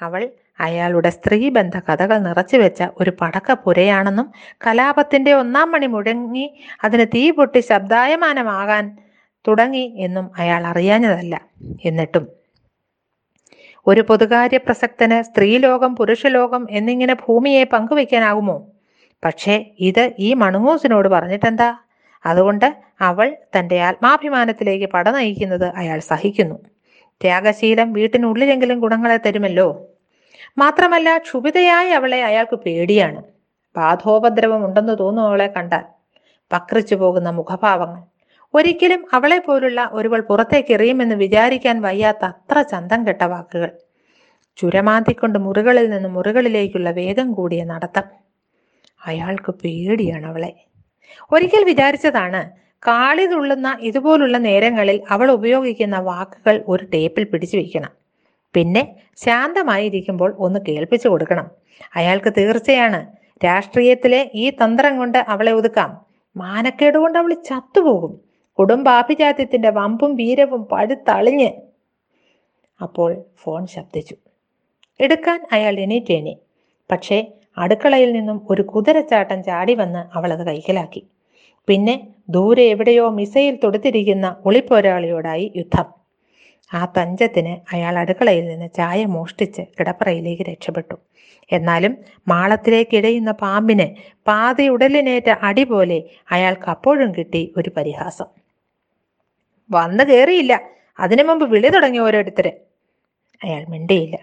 അവൾ 0.01 0.29
അയാളുടെ 0.59 1.09
സ്ത്രീബന്ധ 1.09 1.77
കഥകൾ 1.77 2.17
നിറച്ചു 2.17 2.57
വെച്ച 2.57 2.83
ഒരു 2.99 3.11
പടക്കപ്പുരയാണെന്നും 3.21 4.31
കലാപത്തിന്റെ 4.67 5.33
ഒന്നാം 5.33 5.71
മണി 5.71 5.85
മുഴങ്ങി 5.85 6.45
അതിന് 6.83 7.05
തീ 7.15 7.31
പൊട്ടി 7.31 7.59
ശബ്ദായമാനമാകാൻ 7.59 8.97
തുടങ്ങി 9.47 9.93
എന്നും 9.97 10.31
അയാൾ 10.37 10.67
അറിയാഞ്ഞതല്ല. 10.67 11.35
എന്നിട്ടും 11.85 12.25
ഒരു 13.87 14.01
പൊതുകാര്യ 14.01 14.57
പ്രസക്തന് 14.57 15.21
സ്ത്രീലോകം 15.21 15.95
പുരുഷലോകം 15.95 16.67
എന്നിങ്ങനെ 16.71 17.13
ഭൂമിയെ 17.13 17.63
പങ്കുവെക്കാനാകുമോ 17.63 18.57
പക്ഷേ 19.23 19.65
ഇത് 19.79 20.13
ഈ 20.19 20.33
മണുങ്ങൂസിനോട് 20.33 21.07
പറഞ്ഞിട്ടെന്താ? 21.07 21.69
അതുകൊണ്ട് 22.25 22.67
അവൾ 23.01 23.37
തന്റെ 23.55 23.81
ആത്മാഭിമാനത്തിലേക്ക് 23.81 24.85
പട 24.85 25.09
നയിക്കുന്നത് 25.09 25.65
അയാൾ 25.75 25.99
സഹിക്കുന്നു. 25.99 26.55
ത്യാഗശീലം 27.21 27.93
വീട്ടിനുള്ളിലെങ്കിലും 27.93 28.79
ഗുണങ്ങളെ 28.79 29.17
തരുമല്ലോ. 29.17 29.67
മാത്രമല്ല 30.57 31.17
ക്ഷുഭിതയായി 31.17 31.89
അവളെ 31.89 32.23
അയാൾക്ക് 32.23 32.55
പേടിയാണ്. 32.55 33.21
ബാധോപദ്രവം 33.75 34.65
ഉണ്ടെന്ന് 34.65 34.99
തോന്നും 34.99 35.23
അവളെ 35.23 35.47
കണ്ടാൽ. 35.47 35.85
പക്രിച്ചു 36.51 36.95
പോകുന്ന 36.95 37.29
മുഖഭാവങ്ങൾ. 37.29 38.01
ഒരിക്കലും 38.55 39.05
അവളെ 39.13 39.37
പോലുള്ള 39.37 39.89
ഒരുവൾ 39.93 40.21
പുറത്തേക്ക് 40.29 40.73
എറിയുമെന്ന് 40.73 41.15
വിചാരിക്കാൻ 41.15 41.81
വയ്യാത്ത 41.81 42.25
അത്ര 42.25 42.61
ചന്തം 42.61 43.07
കെട്ട 43.07 43.23
വാക്കുകൾ. 43.23 43.71
ചുരമാന്തിക്കൊണ്ട് 44.57 45.39
മുറികളിൽ 45.39 45.89
നിന്ന് 45.89 46.09
മുറികളിലേക്കുള്ള 46.09 46.91
വേഗം 46.91 47.31
കൂടിയ 47.31 47.63
നടത്തം. 47.63 48.05
അയാൾക്ക് 49.05 49.51
പേടിയാണ് 49.51 50.25
അവളെ. 50.25 50.51
ഒരിക്കൽ 51.31 51.63
വിചാരിച്ചതാണ് 51.63 52.41
കാളി 52.87 53.25
തുള്ളുന്ന 53.25 53.77
ഇതുപോലുള്ള 53.81 54.37
നേരങ്ങളിൽ 54.37 55.01
അവൾ 55.09 55.31
ഉപയോഗിക്കുന്ന 55.31 55.97
വാക്കുകൾ 55.99 56.63
ഒരു 56.67 56.83
ടേപ്പിൽ 56.93 57.23
പിടിച്ചു 57.23 57.57
വയ്ക്കണം 57.57 57.91
പിന്നെ 58.55 58.83
ശാന്തമായിരിക്കുമ്പോൾ 59.25 60.35
ഒന്ന് 60.39 60.59
കേൾപ്പിച്ചു 60.67 61.07
കൊടുക്കണം. 61.07 61.47
അയാൾക്ക് 61.95 62.29
തീർച്ചയാണ് 62.37 62.99
രാഷ്ട്രീയത്തിലെ 63.45 64.31
ഈ 64.33 64.49
തന്ത്രം 64.49 64.97
കൊണ്ട് 64.97 65.17
അവളെ 65.17 65.51
ഒതുക്കാം. 65.51 65.91
മാനക്കേട് 66.35 66.97
കൊണ്ട് 66.97 67.17
അവൾ 67.19 67.33
ചത്തുപോകും. 67.49 68.13
കുടുംബാഭിജാത്യത്തിന്റെ 68.59 69.69
വമ്പും 69.69 70.15
വീരവും 70.15 70.65
പഴുത്തളിഞ്ഞ് 70.65 71.49
അപ്പോൾ 72.81 73.23
ഫോൺ 73.37 73.67
ശബ്ദിച്ചു. 73.67 74.15
എടുക്കാൻ 74.99 75.47
അയാൾ 75.51 75.79
എണീറ്റേനെ. 75.79 76.35
പക്ഷേ 76.91 77.27
അടുക്കളയിൽ 77.57 78.13
നിന്നും 78.13 78.47
ഒരു 78.49 78.61
കുതിരച്ചാട്ടം 78.61 79.43
ചാടി 79.43 79.73
വന്ന് 79.73 80.17
അവൾ 80.17 80.33
അത് 80.33 80.47
കൈക്കലാക്കി. 80.47 81.03
പിന്നെ 81.67 82.07
ദൂരെ 82.29 82.63
എവിടെയോ 82.63 83.09
മിസൈൽ 83.09 83.59
തൊടുത്തിരിക്കുന്ന 83.63 84.35
ഒളിപ്പോരാളിയോടായി 84.45 85.53
യുദ്ധം. 85.55 85.85
ആ 86.73 86.93
തഞ്ചത്തിന് 86.97 87.75
അയാൾ 87.75 87.97
അടുക്കളയിൽ 87.97 88.47
നിന്ന് 88.47 88.69
ചായ 88.75 89.05
മോഷ്ടിച്ച് 89.05 89.61
കിടപ്പറയിലേക്ക് 89.79 90.41
രക്ഷപ്പെട്ടു. 90.41 90.97
എന്നാലും 91.51 91.97
മാളത്തിലേക്ക് 92.27 92.97
ഇഴയുന്ന 92.97 93.31
പാമ്പിന് 93.31 93.95
പാതി 94.27 94.67
ഉടലിനേറ്റ 94.67 95.29
അടി 95.29 95.63
പോലെ 95.63 96.03
അയാൾക്ക് 96.31 96.69
അപ്പോഴും 96.69 97.11
കിട്ടി 97.11 97.53
ഒരു 97.57 97.71
പരിഹാസം. 97.77 98.44
വന്നു 99.71 100.03
കയറിയില്ല 100.03 100.61
അതിനു 100.99 101.23
മുമ്പ് 101.23 101.49
വിളി 101.49 101.69
തുടങ്ങി 101.69 101.99
ഓരോരുത്തര്. 101.99 102.51
അയാൾ 103.43 103.65
മിണ്ടിയില്ല. 103.69 104.17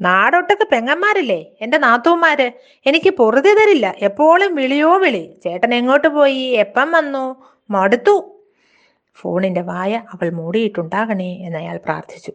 നാടൊട്ടൊക്കെ 0.00 0.66
പെങ്ങന്മാരല്ലേ? 0.72 1.44
എന്റെ 1.60 1.78
നാത്തൂമാര് 1.78 2.52
എനിക്ക് 2.86 3.10
പൊറുതി 3.10 3.48
തരില്ല. 3.48 3.94
എപ്പോഴും 3.98 4.54
വിളിയോ 4.54 4.98
വിളി. 4.98 5.30
ചേട്ടൻ 5.44 5.74
എങ്ങോട്ട് 5.74 6.08
പോയി? 6.08 6.42
എപ്പം 6.42 6.92
വന്നു? 6.92 7.36
മടുത്തു. 7.70 8.32
ഫോണിന്റെ 9.14 9.60
വായ 9.60 10.02
അവൾ 10.14 10.30
മൂടിയിട്ടുണ്ടാകണേ 10.30 11.36
എന്ന് 11.36 11.58
അയാൾ 11.58 11.76
പ്രാർത്ഥിച്ചു. 11.76 12.32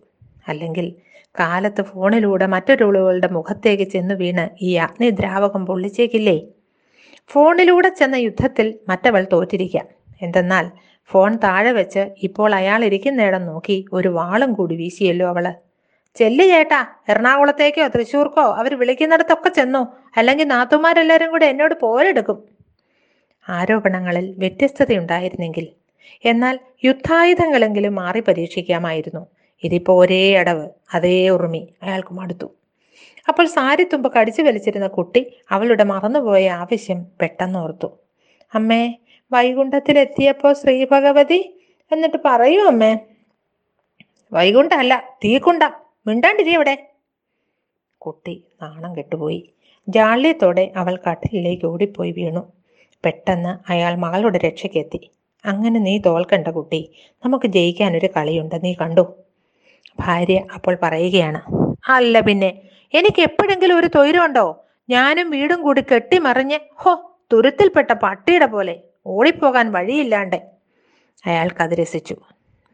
അല്ലെങ്കിൽ 0.48 0.96
കാലത്ത് 1.39 1.82
ഫോണിലൂടെ 1.82 2.46
മറ്റൊരുളുകളുടെ 2.46 3.27
മുഖത്തേക്ക് 3.27 3.84
ചെന്ന് 3.84 4.13
വീണ് 4.13 4.63
ഈ 4.63 4.75
അഗ്നിദ്രാവകം 4.75 5.65
പൊള്ളിച്ചേക്കില്ലേ? 5.65 6.41
ഫോണിലൂടെ 7.27 7.89
ചെന്ന 7.89 8.15
യുദ്ധത്തിൽ 8.15 8.80
മറ്റവൾ 8.89 9.27
തോറ്റിരിക്കാം. 9.34 9.86
എന്തെന്നാൽ 10.22 10.72
ഫോൺ 11.12 11.38
താഴെ 11.44 11.72
വെച്ച് 11.72 12.10
ഇപ്പോൾ 12.24 12.56
അയാൾ 12.56 12.86
ഇരിക്കുന്നിടം 12.86 13.46
നോക്കി 13.46 13.86
ഒരു 13.94 14.08
വാളും 14.08 14.53
കൂടി 14.53 14.75
വീശിയല്ലോ 14.75 15.27
അവൾ. 15.27 15.53
ചെല്ലു 16.15 16.46
ചേട്ടാ 16.46 16.88
എറണാകുളത്തേക്കോ 17.10 17.88
തൃശ്ശൂർക്കോ? 17.88 18.41
അവർ 18.41 18.80
വിളിക്കുന്നിടത്തൊക്കെ 18.80 19.50
ചെന്നു. 19.50 19.88
അല്ലെങ്കിൽ 20.18 20.48
നാത്തുമാരെല്ലാരും 20.48 21.32
കൂടെ 21.32 21.46
എന്നോട് 21.46 21.75
പോരെടുക്കും. 21.82 22.44
ആരോപണങ്ങളിൽ 23.50 24.36
വ്യത്യസ്തതയുണ്ടായിരുന്നെങ്കിൽ 24.38 25.68
എന്നാൽ 26.25 26.60
യുദ്ധായുധങ്ങളെങ്കിലും 26.84 27.96
മാറി 27.96 28.20
പരീക്ഷിക്കാമായിരുന്നു. 28.20 29.27
ഇതിപ്പോ 29.63 30.01
ഒരേ 30.01 30.36
അടവ് 30.36 30.70
അതേ 30.94 31.30
ഉറുമി. 31.30 31.68
അയാൾക്ക് 31.84 32.13
മടുത്തു. 32.13 32.46
അപ്പോൾ 33.27 33.46
സാരിത്തുമ്പ് 33.46 34.13
കടിച്ചു 34.13 34.41
വലിച്ചിരുന്ന 34.41 34.88
കുട്ടി 34.88 35.34
അവളുടെ 35.50 35.84
മറന്നുപോയ 35.84 36.50
ആവശ്യം 36.50 37.06
പെട്ടെന്ന് 37.22 37.60
ഓർത്തു. 37.60 37.98
അമ്മേ 38.53 38.96
വൈകുണ്ഠത്തിലെത്തിയപ്പോ 39.31 40.53
ശ്രീ 40.53 40.85
ഭഗവതി 40.85 41.39
എന്നിട്ട് 41.91 42.17
പറയൂ 42.25 42.65
അമ്മേ. 42.65 42.97
വൈകുണ്ഠമല്ല 44.31 44.93
തീക്കുണ്ടം. 45.23 45.71
മിണ്ടാണ്ടിരി 46.07 46.55
അവിടെ. 46.55 46.75
കുട്ടി 48.01 48.43
നാണം 48.61 48.97
കെട്ടുപോയി. 48.97 49.39
ജാള്യത്തോടെ 49.88 50.71
അവൾ 50.75 51.00
കട്ടിലേക്ക് 51.07 51.65
ഓടിപ്പോയി 51.65 52.11
വീണു. 52.11 52.53
പെട്ടെന്ന് 53.03 53.71
അയാൾ 53.71 53.95
മകളുടെ 53.95 54.38
രക്ഷയ്ക്കെത്തി. 54.38 55.00
അങ്ങനെ 55.45 55.79
നീ 55.79 56.00
തോൽക്കണ്ട 56.00 56.47
കുട്ടി. 56.47 56.81
നമുക്ക് 57.25 57.45
ജയിക്കാൻ 57.47 57.97
ഒരു 57.97 58.05
കളിയുണ്ട്. 58.17 58.55
നീ 58.63 58.73
കണ്ടു. 58.73 59.05
ഭാര്യ 60.00 60.39
അപ്പോൾ 60.53 60.77
പറയുകയാണ്. 60.83 61.41
അല്ല 61.89 62.19
പിന്നെ 62.19 62.50
എനിക്ക് 62.93 63.21
എപ്പോഴെങ്കിലും 63.21 63.77
ഒരു 63.77 63.89
തൊയിലുണ്ടോ 63.95 64.45
ഞാനും 64.89 65.29
വീടും 65.29 65.61
കൂടി 65.61 65.81
കെട്ടിമറിഞ്ഞ് 65.81 66.59
ഹോ 66.75 66.93
തുരുത്തിൽപ്പെട്ട 67.33 67.91
പട്ടിയുടെ 68.03 68.45
പോലെ. 68.45 68.75
ഓടിപ്പോകാൻ 69.05 69.72
വഴിയില്ലാണ്ട് 69.72 70.41
അയാൾക്കത് 71.25 71.72
രസിച്ചു 71.72 72.15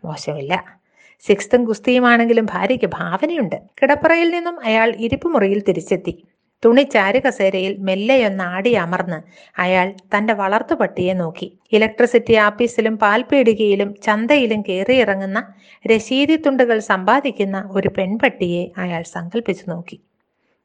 മോശമില്ല. 0.06 0.78
സിക്സ്തും 1.20 1.64
ഗുസ്തിയുമാണെങ്കിലും 1.64 2.46
ഭാര്യയ്ക്ക് 2.46 2.86
ഭാവനയുണ്ട്. 2.86 3.56
കിടപ്പറയിൽ 3.82 4.30
നിന്നും 4.30 4.60
അയാൾ 4.60 4.96
ഇരിപ്പുമുറിയിൽ 5.00 5.64
തിരിച്ചെത്തി. 5.68 6.28
തുണി 6.66 6.82
ചാരുകസേരയിൽ 6.82 7.78
മെല്ലെയൊന്നാടി 7.78 8.74
അമർന്ന് 8.74 9.22
അയാൾ 9.62 9.94
തന്റെ 10.18 10.34
വളർത്തു 10.34 10.76
പട്ടിയെ 10.76 11.14
നോക്കി. 11.14 11.60
ഇലക്ട്രിസിറ്റി 11.72 12.34
ആഫീസിലും 12.34 12.98
പാൽപീടികയിലും 12.98 13.96
ചന്തയിലും 14.04 14.62
കയറിയിറങ്ങുന്ന 14.62 15.54
രശീതി 15.88 16.36
തുണ്ടുകൾ 16.36 16.80
സമ്പാദിക്കുന്ന 16.80 17.70
ഒരു 17.72 17.88
പെൺപട്ടിയെ 17.88 18.68
അയാൾ 18.78 19.04
സങ്കല്പിച്ചു 19.04 19.70
നോക്കി. 19.70 20.00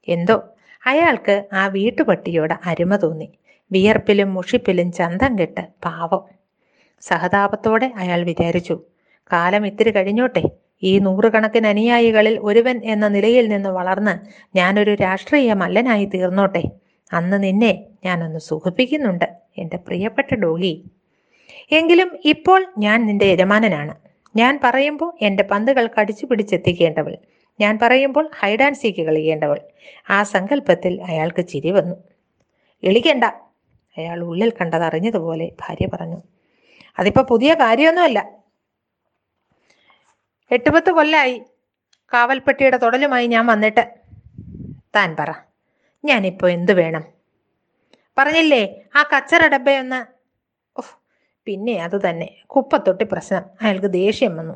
എന്തോ? 0.09 0.42
അയാൾക്ക് 0.87 1.45
ആ 1.52 1.66
വീട്ടുപട്ടിയോട് 1.66 2.54
അരുമ 2.66 2.97
തോന്നി. 2.97 3.33
വിയർപ്പിലും 3.71 4.35
മുഷിപ്പിലും 4.35 4.92
ചന്തം 4.92 5.38
കെട്ട് 5.38 5.61
പാവം. 5.85 6.25
സഹതാപത്തോടെ 7.00 7.92
അയാൾ 7.97 8.25
വിചാരിച്ചു 8.25 8.81
കാലം 9.33 9.66
ഇത്തിരി 9.66 9.90
കഴിഞ്ഞോട്ടെ. 9.90 10.42
ഈ 10.83 10.99
നൂറുകണക്കിന് 10.99 11.66
അനുയായികളിൽ 11.66 12.38
ഒരുവൻ 12.38 12.81
എന്ന 12.85 13.09
നിലയിൽ 13.09 13.49
നിന്ന് 13.49 13.69
വളർന്ന് 13.69 14.14
ഞാനൊരു 14.57 14.95
രാഷ്ട്രീയ 14.95 15.52
മല്ലനായി 15.52 16.04
തീർന്നോട്ടെ. 16.04 16.62
അന്ന് 17.12 17.42
നിന്നെ 17.42 17.85
ഞാനൊന്ന് 18.04 18.38
സുഖിപ്പിക്കുന്നുണ്ട് 18.38 19.25
എന്റെ 19.59 19.76
പ്രിയപ്പെട്ട 19.76 20.35
ഡോഗി. 20.35 20.85
എങ്കിലും 21.71 22.19
ഇപ്പോൾ 22.25 22.66
ഞാൻ 22.78 23.07
നിന്റെ 23.07 23.25
യജമാനനാണ്. 23.25 23.95
ഞാൻ 24.37 24.61
പറയുമ്പോൾ 24.64 25.12
എന്റെ 25.21 25.42
പന്തുകൾ 25.42 25.88
കടിച്ചു 26.00 26.26
പിടിച്ചെത്തിക്കേണ്ടവൾ. 26.26 27.16
ഞാൻ 27.61 27.78
പറയുമ്പോൾ 27.83 28.31
ഹൈഡ് 28.40 28.62
ആൻഡ് 28.62 29.04
കളിക്കേണ്ടവൾ. 29.04 29.61
ആ 30.11 30.23
സങ്കല്പത്തിൽ 30.23 31.02
അയാൾക്ക് 31.02 31.47
ചിരി 31.47 31.71
വന്നു. 31.71 31.97
എളിക്കണ്ട 32.83 33.25
അയാൾ 33.96 34.25
ഉള്ളിൽ 34.25 34.52
കണ്ടതറിഞ്ഞതുപോലെ 34.61 35.50
ഭാര്യ 35.61 35.88
പറഞ്ഞു 35.92 36.20
അതിപ്പോ 36.99 37.22
പുതിയ 37.22 37.54
കാര്യമൊന്നുമല്ല. 37.54 38.42
എട്ടുപത്ത് 40.50 40.90
കൊല്ലായി. 40.90 41.42
കാവൽപ്പെട്ടിയുടെ 42.12 42.76
തൊടലുമായി 42.76 43.26
ഞാൻ 43.26 43.46
വന്നിട്ട്. 43.46 43.84
താൻ 44.96 45.16
പറ. 45.20 45.30
ഞാനിപ്പോ 46.04 46.49
എന്തു 46.49 46.72
വേണം? 46.72 47.04
പറഞ്ഞില്ലേ 48.18 48.62
ആ 48.96 49.02
കച്ചറ 49.02 49.49
ഡബ്ബയൊന്ന് 49.49 50.00
ഓഹ് 50.78 50.94
പിന്നെ 51.46 51.82
അത് 51.82 52.08
തന്നെ. 52.08 52.28
കുപ്പത്തൊട്ടി 52.46 53.04
പ്രശ്നം. 53.04 53.44
അയാൾക്ക് 53.62 53.87
ദേഷ്യം 53.87 54.37
വന്നു. 54.37 54.54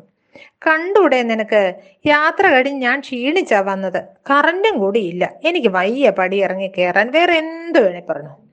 കണ്ടൂടെ 0.67 1.23
നിനക്ക്? 1.23 1.61
യാത്ര 2.05 2.47
കഴിഞ്ഞ് 2.47 2.81
ഞാൻ 2.81 2.99
ക്ഷീണിച്ചാ 2.99 3.61
വന്നത്. 3.61 4.03
കറണ്ടും 4.29 4.77
കൂടി 4.79 4.99
ഇല്ല 4.99 5.33
എനിക്ക് 5.43 5.67
വയ്യ 5.67 6.09
പടി 6.09 6.43
ഇറങ്ങി 6.43 6.71
കയറാൻ 6.77 7.11
വേറെ 7.11 7.33
എന്തു 7.33 7.79
വേണേ 7.79 7.99
പറഞ്ഞു. 8.09 8.46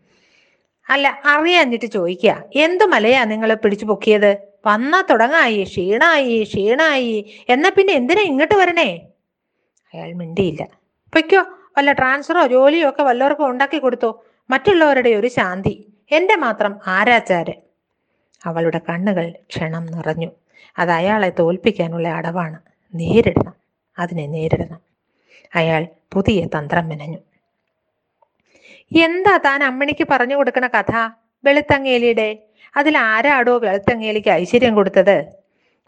അല്ല 0.91 1.21
അറിയാഞ്ഞിട്ട് 1.25 1.87
ചോദിക്കുക 1.87 2.45
എന്ത് 2.55 2.85
മലയാ 2.85 3.25
നിങ്ങൾ 3.25 3.55
പിടിച്ചു 3.55 3.85
പൊക്കിയത്? 3.85 4.37
വന്നാ 4.67 5.03
തുടങ്ങായി 5.11 5.65
ക്ഷീണായി 5.65 6.43
ക്ഷീണായി. 6.43 7.45
എന്നാ 7.49 7.71
പിന്നെ 7.71 7.95
എന്തിനാ 7.95 8.23
ഇങ്ങോട്ട് 8.23 8.55
വരണേ? 8.55 9.01
അയാൾ 9.95 10.13
മിണ്ടിയില്ല. 10.13 10.63
പൊയ്ക്കോ 11.13 11.45
വല്ല 11.79 11.93
ട്രാൻസ്ഫറോ 11.93 12.47
ജോലിയോ 12.47 12.89
ഒക്കെ 12.89 13.03
വല്ലവർക്കും 13.03 13.49
ഉണ്ടാക്കി 13.51 13.79
കൊടുത്തോ. 13.79 14.25
മറ്റുള്ളവരുടെ 14.51 15.11
ഒരു 15.11 15.27
ശാന്തി. 15.27 15.93
എന്റെ 16.11 16.37
മാത്രം 16.37 16.81
ആരാച്ചാര് 16.87 17.55
അവളുടെ 18.45 18.81
കണ്ണുകൾ 18.89 19.31
ക്ഷണം 19.31 19.87
നിറഞ്ഞു. 19.87 20.29
അത് 20.79 20.91
അയാളെ 20.91 21.33
തോൽപ്പിക്കാനുള്ള 21.39 22.09
അടവാണ്. 22.09 22.59
നേരിടണം. 22.95 23.55
അതിനെ 23.99 24.27
നേരിടണം. 24.27 24.81
അയാൾ 25.55 25.87
പുതിയ 26.13 26.47
തന്ത്രം 26.47 26.89
മെനഞ്ഞു. 26.89 27.19
എന്താ 28.93 29.37
താൻ 29.37 29.65
അമ്മണിക്ക് 29.65 30.07
പറഞ്ഞു 30.11 30.37
കൊടുക്കണ 30.37 30.67
കഥ? 30.67 30.93
വെളുത്തങ്ങേലിയുടെ. 31.45 32.29
അതിൽ 32.77 32.99
ആരാടോ 32.99 33.59
വെളുത്തങ്ങേലിക്ക് 33.59 34.29
ഐശ്വര്യം 34.31 34.75
കൊടുത്തത്? 34.75 35.17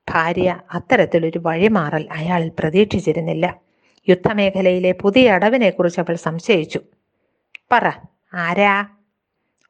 ഭാര്യ 0.08 0.60
അത്തരത്തിലൊരു 0.74 1.38
വഴിമാറൽ 1.38 2.08
അയാളിൽ 2.12 2.52
പ്രതീക്ഷിച്ചിരുന്നില്ല. 2.58 3.46
യുദ്ധമേഖലയിലെ 4.08 4.92
പുതിയ 5.02 5.32
അടവിനെക്കുറിച്ച് 5.32 6.00
അവൾ 6.00 6.14
സംശയിച്ചു. 6.16 6.80
പറ 7.72 7.84
ആരാ? 8.34 8.74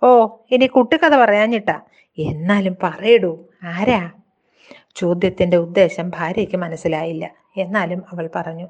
ഓ 0.02 0.10
ഇനി 0.50 0.66
കുട്ടിക്കഥ 0.66 1.16
പറയാഞ്ഞിട്ടാ. 1.16 1.76
എന്നാലും 2.18 2.76
പറയടൂ 2.82 3.32
ആരാ? 3.64 4.10
ചോദ്യത്തിന്റെ 4.96 5.56
ഉദ്ദേശം 5.56 6.10
ഭാര്യയ്ക്ക് 6.10 6.56
മനസ്സിലായില്ല. 6.56 7.24
എന്നാലും 7.56 8.04
അവൾ 8.12 8.30
പറഞ്ഞു 8.36 8.66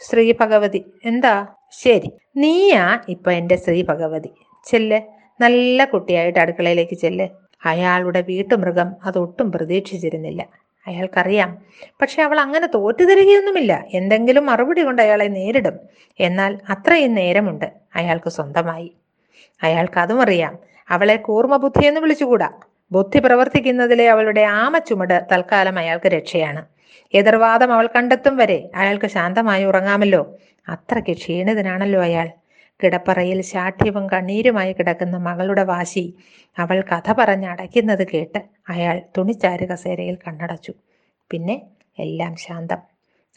ശ്രീ 0.00 0.32
ഭഗവതി 0.32 0.84
എന്താ? 1.04 1.34
ശരി. 1.70 2.10
നീയാ 2.36 3.00
ഇപ്പൊ 3.08 3.30
എന്റെ 3.30 3.56
ശ്രീ 3.56 3.82
ഭഗവതി 3.82 4.30
ചെല്ല്. 4.66 5.00
നല്ല 5.40 5.84
കുട്ടിയായിട്ട് 5.84 6.38
അടുക്കളയിലേക്ക് 6.38 6.94
ചെല്ല്. 6.94 7.26
അയാളുടെ 7.64 8.20
വീട്ടുമൃഗം 8.20 8.96
അതൊട്ടും 9.04 9.52
പ്രതീക്ഷിച്ചിരുന്നില്ല. 9.52 10.42
അയാൾക്കറിയാം. 10.86 11.50
പക്ഷെ 12.02 12.22
അവൾ 12.22 12.40
അങ്ങനെ 12.40 12.66
തോറ്റുതരികയൊന്നുമില്ല. 12.74 13.84
എന്തെങ്കിലും 13.92 14.46
മറുപടി 14.46 14.82
കൊണ്ട് 14.82 15.02
അയാളെ 15.02 15.24
നേരിടും. 15.28 15.76
എന്നാൽ 16.20 16.58
അത്രയും 16.68 17.14
നേരമുണ്ട്. 17.14 17.72
അയാൾക്ക് 17.96 18.28
സ്വന്തമായി. 18.28 18.90
അയാൾക്ക് 19.62 19.98
അതും 19.98 20.22
അറിയാം. 20.22 20.58
അവളെ 20.88 21.16
കൂർമ്മ 21.16 21.56
ബുദ്ധിയെന്ന് 21.56 22.00
വിളിച്ചുകൂടാ. 22.00 22.48
ബുദ്ധി 22.92 23.18
പ്രവർത്തിക്കുന്നതിലെ 23.18 24.08
അവളുടെ 24.08 24.40
ആമച്ചുമട് 24.40 25.26
തൽക്കാലം 25.32 25.78
അയാൾക്ക് 25.78 26.06
രക്ഷയാണ്. 26.06 26.62
എതിർവാദം 27.14 27.72
അവൾ 27.72 27.88
കണ്ടെത്തും 27.96 28.36
വരെ 28.36 28.70
അയാൾക്ക് 28.74 29.06
ശാന്തമായി 29.06 29.64
ഉറങ്ങാമല്ലോ. 29.64 30.36
അത്രയ്ക്ക് 30.68 31.10
ക്ഷീണിതനാണല്ലോ 31.16 32.00
അയാൾ. 32.02 32.28
കിടപ്പറയിൽ 32.82 33.40
ശാഠ്യവും 33.42 34.10
കണ്ണീരുമായി 34.10 34.72
കിടക്കുന്ന 34.72 35.16
മകളുടെ 35.16 35.62
വാശി 35.62 36.14
അവൾ 36.58 36.80
കഥ 36.80 37.12
പറഞ്ഞ് 37.12 37.46
അടയ്ക്കുന്നത് 37.46 38.06
കേട്ട് 38.08 38.38
അയാൾ 38.68 39.02
തുണിച്ചാരു 39.18 39.64
കസേരയിൽ 39.64 40.18
കണ്ണടച്ചു. 40.26 40.72
പിന്നെ 41.30 41.62
എല്ലാം 41.98 42.36
ശാന്തം. 42.36 42.80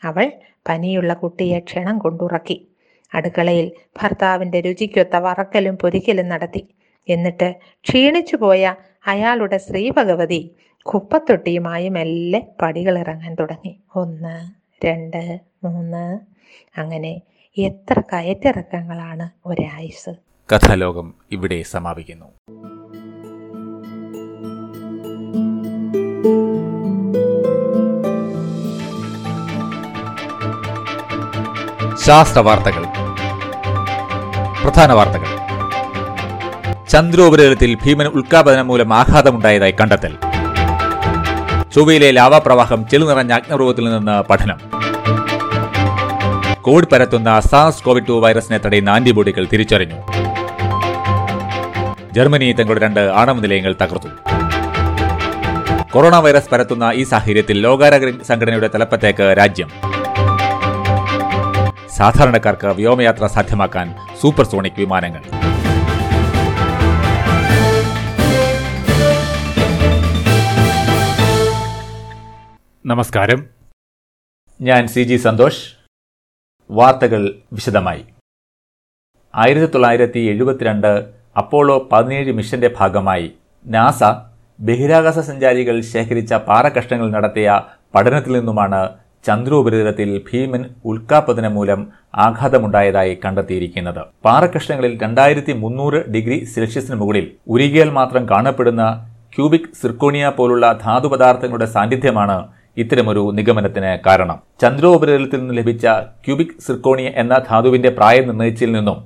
അവൾ 0.03 0.31
പനിയുള്ള 0.69 1.13
കുട്ടിയെ 1.13 1.59
ക്ഷണം 1.59 1.97
കൊണ്ടുറക്കി. 1.97 2.67
അടുക്കളയിൽ 3.13 3.71
ഭർത്താവിന്റെ 4.01 4.59
രുചിക്കൊത്ത 4.61 5.15
വറക്കലും 5.15 5.77
പൊരിക്കലും 5.77 6.27
നടത്തി. 6.29 6.67
എന്നിട്ട് 7.09 7.55
ക്ഷീണിച്ചു 7.83 8.35
പോയ 8.35 8.75
അയാളുടെ 9.07 9.57
ശ്രീ 9.57 9.89
ഭഗവതി 9.89 10.41
കുപ്പത്തൊട്ടിയുമായി 10.85 11.89
മെല്ലെ 11.89 12.47
പടികൾ 12.61 12.99
ഇറങ്ങാൻ 12.99 13.35
തുടങ്ങി. 13.35 13.79
ഒന്ന് 13.95 14.51
രണ്ട് 14.85 15.39
മൂന്ന്. 15.63 16.19
അങ്ങനെ 16.79 17.21
എത്ര 17.57 18.01
കയറ്റിറക്കങ്ങളാണ് 18.13 19.29
ഒരായുസ്. 19.45 20.09
കഥാലോകം 20.55 21.13
ഇവിടെ 21.31 21.63
സമാപിക്കുന്നു. 21.63 22.25
ശാസ്ത്ര 32.05 32.39
വാർത്തകൾ. 32.39 32.83
പ്രധാന 34.63 34.91
വാർത്തകൾ. 34.91 35.41
ചന്ദ്രോപരിതലത്തിൽ 36.87 37.75
ഭീമൻ 37.75 38.05
ഉൽക്കാപതനം 38.05 38.67
മൂലം 38.67 38.93
ആഘാതമുണ്ടായതായി 38.93 39.71
കണ്ടെത്തൽ. 39.71 40.30
ചൊവ്വയിലെ 41.75 42.11
ലാവാപ്രവാഹം 42.11 42.89
ചെളുനിറഞ്ഞ 42.89 43.31
അഗ്നിപർവത്തിൽ 43.31 43.89
നിന്ന് 43.89 44.21
പഠനം. 44.21 44.57
കോവിഡ് 46.61 46.87
പരത്തുന്ന 46.91 47.39
സാസ് 47.39 47.83
കോവിഡ് 47.83 48.07
ടു 48.07 48.11
വൈറസിനെ 48.11 48.57
തടയുന്ന 48.57 48.89
ആന്റിബോഡികൾ 48.89 49.47
തിരിച്ചറിഞ്ഞു. 49.53 49.95
ജർമ്മനി 52.11 52.51
തങ്ങളുടെ 52.51 52.85
രണ്ട് 52.85 52.99
ആണവ 52.99 53.33
നിലയങ്ങൾ 53.33 53.75
തകർത്തു. 53.81 54.07
കൊറോണ 55.91 56.15
വൈറസ് 56.15 56.49
പരത്തുന്ന 56.49 56.91
ഈ 56.93 57.03
സാഹചര്യത്തിൽ 57.03 57.59
ലോകാരോഗ്യ 57.59 58.23
സംഘടനയുടെ 58.23 58.69
തലപ്പത്തേക്ക് 58.75 59.35
രാജ്യം. 59.37 59.69
സാധാരണക്കാർക്ക് 61.97 62.67
വ്യോമയാത്ര 62.67 63.25
സാധ്യമാക്കാൻ 63.25 63.95
സൂപ്പർസോണിക് 64.21 64.73
വിമാനങ്ങൾ. 64.77 65.40
നമസ്കാരം. 72.85 73.39
ഞാൻ 74.59 74.87
സി 74.87 75.01
ജി 75.03 75.17
സന്തോഷ്. 75.17 75.59
വാർത്തകൾ 76.69 77.21
വിശദമായി. 77.53 78.03
ആയിരത്തി 79.33 79.67
തൊള്ളായിരത്തി 79.73 80.21
എഴുപത്തിരണ്ട് 80.31 80.87
അപ്പോളോ 81.41 81.89
പതിനേഴ് 81.91 82.31
മിഷന്റെ 82.31 82.69
ഭാഗമായി 82.79 83.27
നാസ 83.65 83.99
ബഹിരാകാശ 84.59 85.19
സഞ്ചാരികൾ 85.19 85.81
ശേഖരിച്ച 85.91 86.33
പാറക്കഷ്ണങ്ങൾ 86.47 87.09
നടത്തിയ 87.11 87.61
പഠനത്തിൽ 87.95 88.33
നിന്നുമാണ് 88.37 88.81
ചന്ദ്രോപരിതലത്തിൽ 89.27 90.09
ഭീമൻ 90.29 90.63
ഉൽക്കാപതനം 90.85 91.53
മൂലം 91.55 91.83
ആഘാതമുണ്ടായതായി 92.27 93.19
കണ്ടെത്തിയിരിക്കുന്നത്. 93.25 94.01
പാറക്കഷ്ണങ്ങളിൽ 94.25 94.95
രണ്ടായിരത്തി 95.03 95.55
മുന്നൂറ് 95.63 96.01
ഡിഗ്രി 96.15 96.39
സെൽഷ്യസിന് 96.45 96.95
മുകളിൽ 96.95 97.27
ഉരുകിയാൽ 97.47 97.91
മാത്രം 97.99 98.25
കാണപ്പെടുന്ന 98.31 98.85
ക്യൂബിക് 99.35 99.69
സിർക്കോണിയ 99.81 100.31
പോലുള്ള 100.39 100.79
ധാതുപദാർത്ഥങ്ങളുടെ 100.85 101.65
സാന്നിധ്യമാണ് 101.65 102.60
ഇത്തരമൊരു 102.77 103.23
നിഗമനത്തിന് 103.37 103.91
കാരണം. 104.07 104.37
ചന്ദ്രോപരിതലത്തിൽ 104.61 105.39
നിന്ന് 105.39 105.55
ലഭിച്ച 105.57 105.85
ക്യൂബിക് 106.25 106.55
സിർക്കോണിയ 106.65 107.07
എന്ന 107.15 107.33
ധാതുവിന്റെ 107.49 107.89
പ്രായം 107.89 108.27
നിർണയിച്ചിൽ 108.27 108.71
നിന്നും 108.71 108.97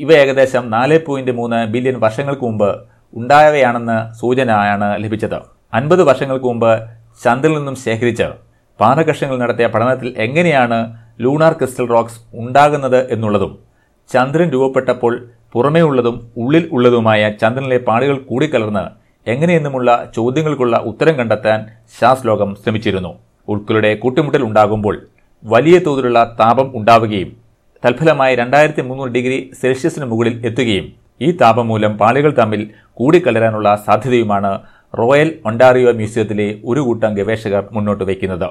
ഇവ 0.00 0.12
ഏകദേശം 0.12 0.64
നാല് 0.70 0.98
പോയിന്റ് 1.06 1.30
മൂന്ന് 1.30 1.60
ബില്യൺ 1.74 1.96
വർഷങ്ങൾക്ക് 2.00 2.42
മുമ്പ് 2.42 2.70
ഉണ്ടായവയാണെന്ന് 3.14 3.98
സൂചനയാണ് 4.20 4.88
ലഭിച്ചത്. 5.04 5.38
അൻപത് 5.72 6.02
വർഷങ്ങൾക്ക് 6.02 6.46
മുമ്പ് 6.46 6.72
ചന്ദ്രനിൽ 7.24 7.56
നിന്നും 7.58 7.76
ശേഖരിച്ച് 7.76 8.26
പാറകഷങ്ങൾ 8.80 9.36
നടത്തിയ 9.38 9.66
പഠനത്തിൽ 9.66 10.08
എങ്ങനെയാണ് 10.16 10.78
ലൂണാർ 11.20 11.52
ക്രിസ്റ്റൽ 11.52 11.86
റോക്സ് 11.86 12.20
ഉണ്ടാകുന്നത് 12.34 13.00
എന്നുള്ളതും 13.10 13.52
ചന്ദ്രൻ 14.10 14.48
രൂപപ്പെട്ടപ്പോൾ 14.50 15.14
പുറമേ 15.52 15.80
ഉള്ളതും 15.80 16.16
ഉള്ളിൽ 16.36 16.64
ഉള്ളതുമായ 16.72 17.30
ചന്ദ്രനിലെ 17.42 17.78
പാടുകൾ 17.78 18.16
കൂടിക്കലർന്ന് 18.18 18.84
എങ്ങനെയെന്നുമുള്ള 19.26 19.90
ചോദ്യങ്ങൾക്കുള്ള 20.16 20.76
ഉത്തരം 20.76 21.18
കണ്ടെത്താൻ 21.18 21.58
ശാസ്ത്രോകം 22.00 22.54
ശ്രമിച്ചിരുന്നു. 22.54 23.12
ഉൾക്കലുടെ 23.48 23.94
കൂട്ടിമുട്ടൽ 23.94 24.42
ഉണ്ടാകുമ്പോൾ 24.42 24.96
വലിയ 25.44 25.78
തോതിലുള്ള 25.78 26.36
താപം 26.40 26.68
ഉണ്ടാവുകയും 26.78 27.32
തൽഫലമായി 27.84 28.34
രണ്ടായിരത്തി 28.34 28.82
മുന്നൂറ് 28.82 29.10
ഡിഗ്രി 29.10 29.50
സെൽഷ്യസിന് 29.60 30.04
മുകളിൽ 30.04 30.46
എത്തുകയും 30.46 30.86
ഈ 31.20 31.28
താപം 31.40 31.68
മൂലം 31.68 31.92
പാളികൾ 31.98 32.32
തമ്മിൽ 32.38 32.62
കൂടിക്കലരാനുള്ള 32.94 33.68
സാധ്യതയുമാണ് 33.86 34.52
റോയൽ 34.98 35.30
ഒണ്ടാറിയോ 35.44 35.92
മ്യൂസിയത്തിലെ 35.92 36.48
ഒരു 36.64 36.80
കൂട്ടം 36.80 37.14
ഗവേഷകർ 37.14 37.64
മുന്നോട്ട് 37.72 38.04
വയ്ക്കുന്നത്. 38.04 38.48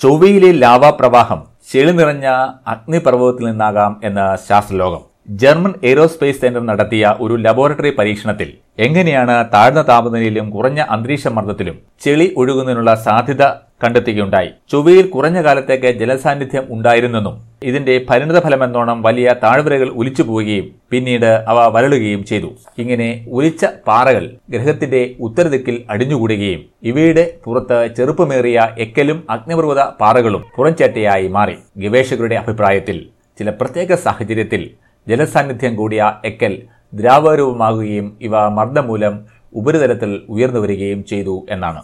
ചൊവ്വയിലെ 0.00 0.52
ലാവാ 0.52 0.90
പ്രവാഹം 0.90 1.40
ചെളി 1.72 1.92
നിറഞ്ഞ 1.92 2.26
അഗ്നിപർവതത്തിൽ 2.66 3.44
നിന്നാകാം 3.50 4.00
എന്ന 4.04 4.20
ശാസ്ത്രലോകം 4.48 5.02
ജർമ്മൻ 5.42 5.72
എയ്റോസ്പേസ് 5.82 6.40
സെന്റർ 6.40 6.62
നടത്തിയ 6.66 7.14
ഒരു 7.20 7.34
ലബോറട്ടറി 7.34 7.92
പരീക്ഷണത്തിൽ 7.98 8.48
എങ്ങനെയാണ് 8.78 9.34
താഴ്ന്ന 9.54 9.80
താപനിലയിലും 9.82 10.50
കുറഞ്ഞ 10.50 10.80
അന്തരീക്ഷ 10.94 11.28
മർദ്ദത്തിലും 11.28 11.76
ചെളി 12.04 12.26
ഒഴുകുന്നതിനുള്ള 12.36 12.94
സാധ്യത 13.06 13.44
കണ്ടെത്തുകയുണ്ടായി? 13.84 14.50
ചൊവ്വയിൽ 14.70 15.06
കുറഞ്ഞ 15.10 15.38
കാലത്തേക്ക് 15.42 15.90
ജലസാന്നിധ്യം 16.00 16.64
ഉണ്ടായിരുന്നെന്നും 16.74 17.36
ഇതിന്റെ 17.62 17.94
പരിണിത 18.10 18.38
ഫലമെന്നോണം 18.38 19.02
വലിയ 19.02 19.28
താഴ്വരകൾ 19.42 19.88
ഒലിച്ചു 20.00 20.22
പോവുകയും 20.22 20.66
പിന്നീട് 20.90 21.30
അവ 21.50 21.58
വരളുകയും 21.74 22.24
ചെയ്തു. 22.24 22.50
ഇങ്ങനെ 22.78 23.08
ഒലിച്ച 23.30 23.64
പാറകൾ 23.88 24.24
ഗ്രഹത്തിന്റെ 24.50 25.02
ഉത്തരദിക്കിൽ 25.20 25.84
അടിഞ്ഞുകൂടുകയും 25.90 26.62
ഇവയുടെ 26.82 27.24
പുറത്ത് 27.44 27.94
ചെറുപ്പമേറിയ 27.96 28.68
എക്കലും 28.78 29.24
അഗ്നിപർവത 29.30 29.82
പാറകളും 30.00 30.44
പുറംചേട്ടയായി 30.56 31.28
മാറി. 31.28 31.56
ഗവേഷകരുടെ 31.76 32.34
അഭിപ്രായത്തിൽ 32.34 32.98
ചില 33.38 33.50
പ്രത്യേക 33.50 33.94
സാഹചര്യത്തിൽ 34.06 34.64
ജലസാന്നിധ്യം 35.06 35.76
കൂടിയ 35.76 36.02
എക്കൽ 36.24 36.52
ദ്രാവകരൂപമാകുകയും 36.94 38.18
ഇവ 38.20 38.48
മർദ്ദം 38.48 38.86
മൂലം 38.86 39.24
ഉപരിതലത്തിൽ 39.54 40.20
ഉയർന്നു 40.28 40.60
വരികയും 40.60 41.04
ചെയ്തു 41.04 41.46
എന്നാണ്. 41.50 41.82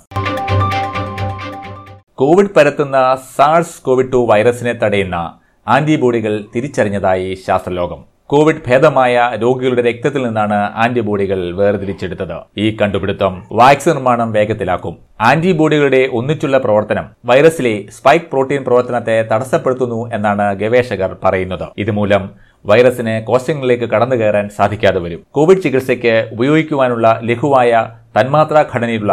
കോവിഡ് 2.15 2.55
പരത്തുന്ന 2.57 3.19
സാഴ്സ് 3.37 3.83
കോവിഡ് 3.83 4.13
ടു 4.13 4.27
വൈറസിനെ 4.31 4.73
തടയുന്ന 4.73 5.39
ആന്റിബോഡികൾ 5.69 6.45
തിരിച്ചറിഞ്ഞതായി 6.57 7.39
ശാസ്ത്രലോകം. 7.47 8.05
കോവിഡ് 8.27 8.63
ഭേദമായ 8.67 9.31
രോഗികളുടെ 9.43 9.83
രക്തത്തിൽ 9.83 10.27
നിന്നാണ് 10.27 10.55
ആന്റിബോഡികൾ 10.55 11.57
വേർതിരിച്ചെടുത്തത്. 11.57 12.37
ഈ 12.59 12.77
കണ്ടുപിടുത്തം 12.83 13.43
വാക്സിൻ 13.53 13.93
നിർമ്മാണം 13.93 14.33
വേഗത്തിലാക്കും. 14.33 14.99
ആന്റിബോഡികളുടെ 15.21 16.09
ഒന്നിച്ചുള്ള 16.13 16.59
പ്രവർത്തനം 16.59 17.07
വൈറസിലെ 17.25 17.85
സ്പൈക്ക് 17.99 18.25
പ്രോട്ടീൻ 18.25 18.65
പ്രവർത്തനത്തെ 18.65 19.29
തടസ്സപ്പെടുത്തുന്നു 19.33 20.11
എന്നാണ് 20.15 20.55
ഗവേഷകർ 20.55 21.17
പറയുന്നത്. 21.25 21.69
ഇതുമൂലം 21.79 22.31
വൈറസിന് 22.65 23.25
കോശങ്ങളിലേക്ക് 23.27 23.85
കടന്നു 23.85 24.17
കയറാൻ 24.17 24.49
സാധിക്കാതെ 24.49 25.01
വരും. 25.01 25.21
കോവിഡ് 25.31 25.63
ചികിത്സയ്ക്ക് 25.63 26.29
ഉപയോഗിക്കുവാനുള്ള 26.33 27.21
ലഘുവായ 27.23 27.89
തന്മാത്രാ 28.19 28.65
ഘടനയുള്ള 28.75 29.13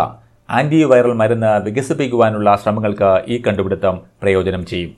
ആന്റിവൈറൽ 0.50 1.14
മരുന്ന് 1.14 1.62
വികസിപ്പിക്കുവാനുള്ള 1.66 2.56
ശ്രമങ്ങൾക്ക് 2.64 3.12
ഈ 3.28 3.42
കണ്ടുപിടുത്തം 3.48 3.96
പ്രയോജനം 4.22 4.66
ചെയ്യും. 4.66 4.92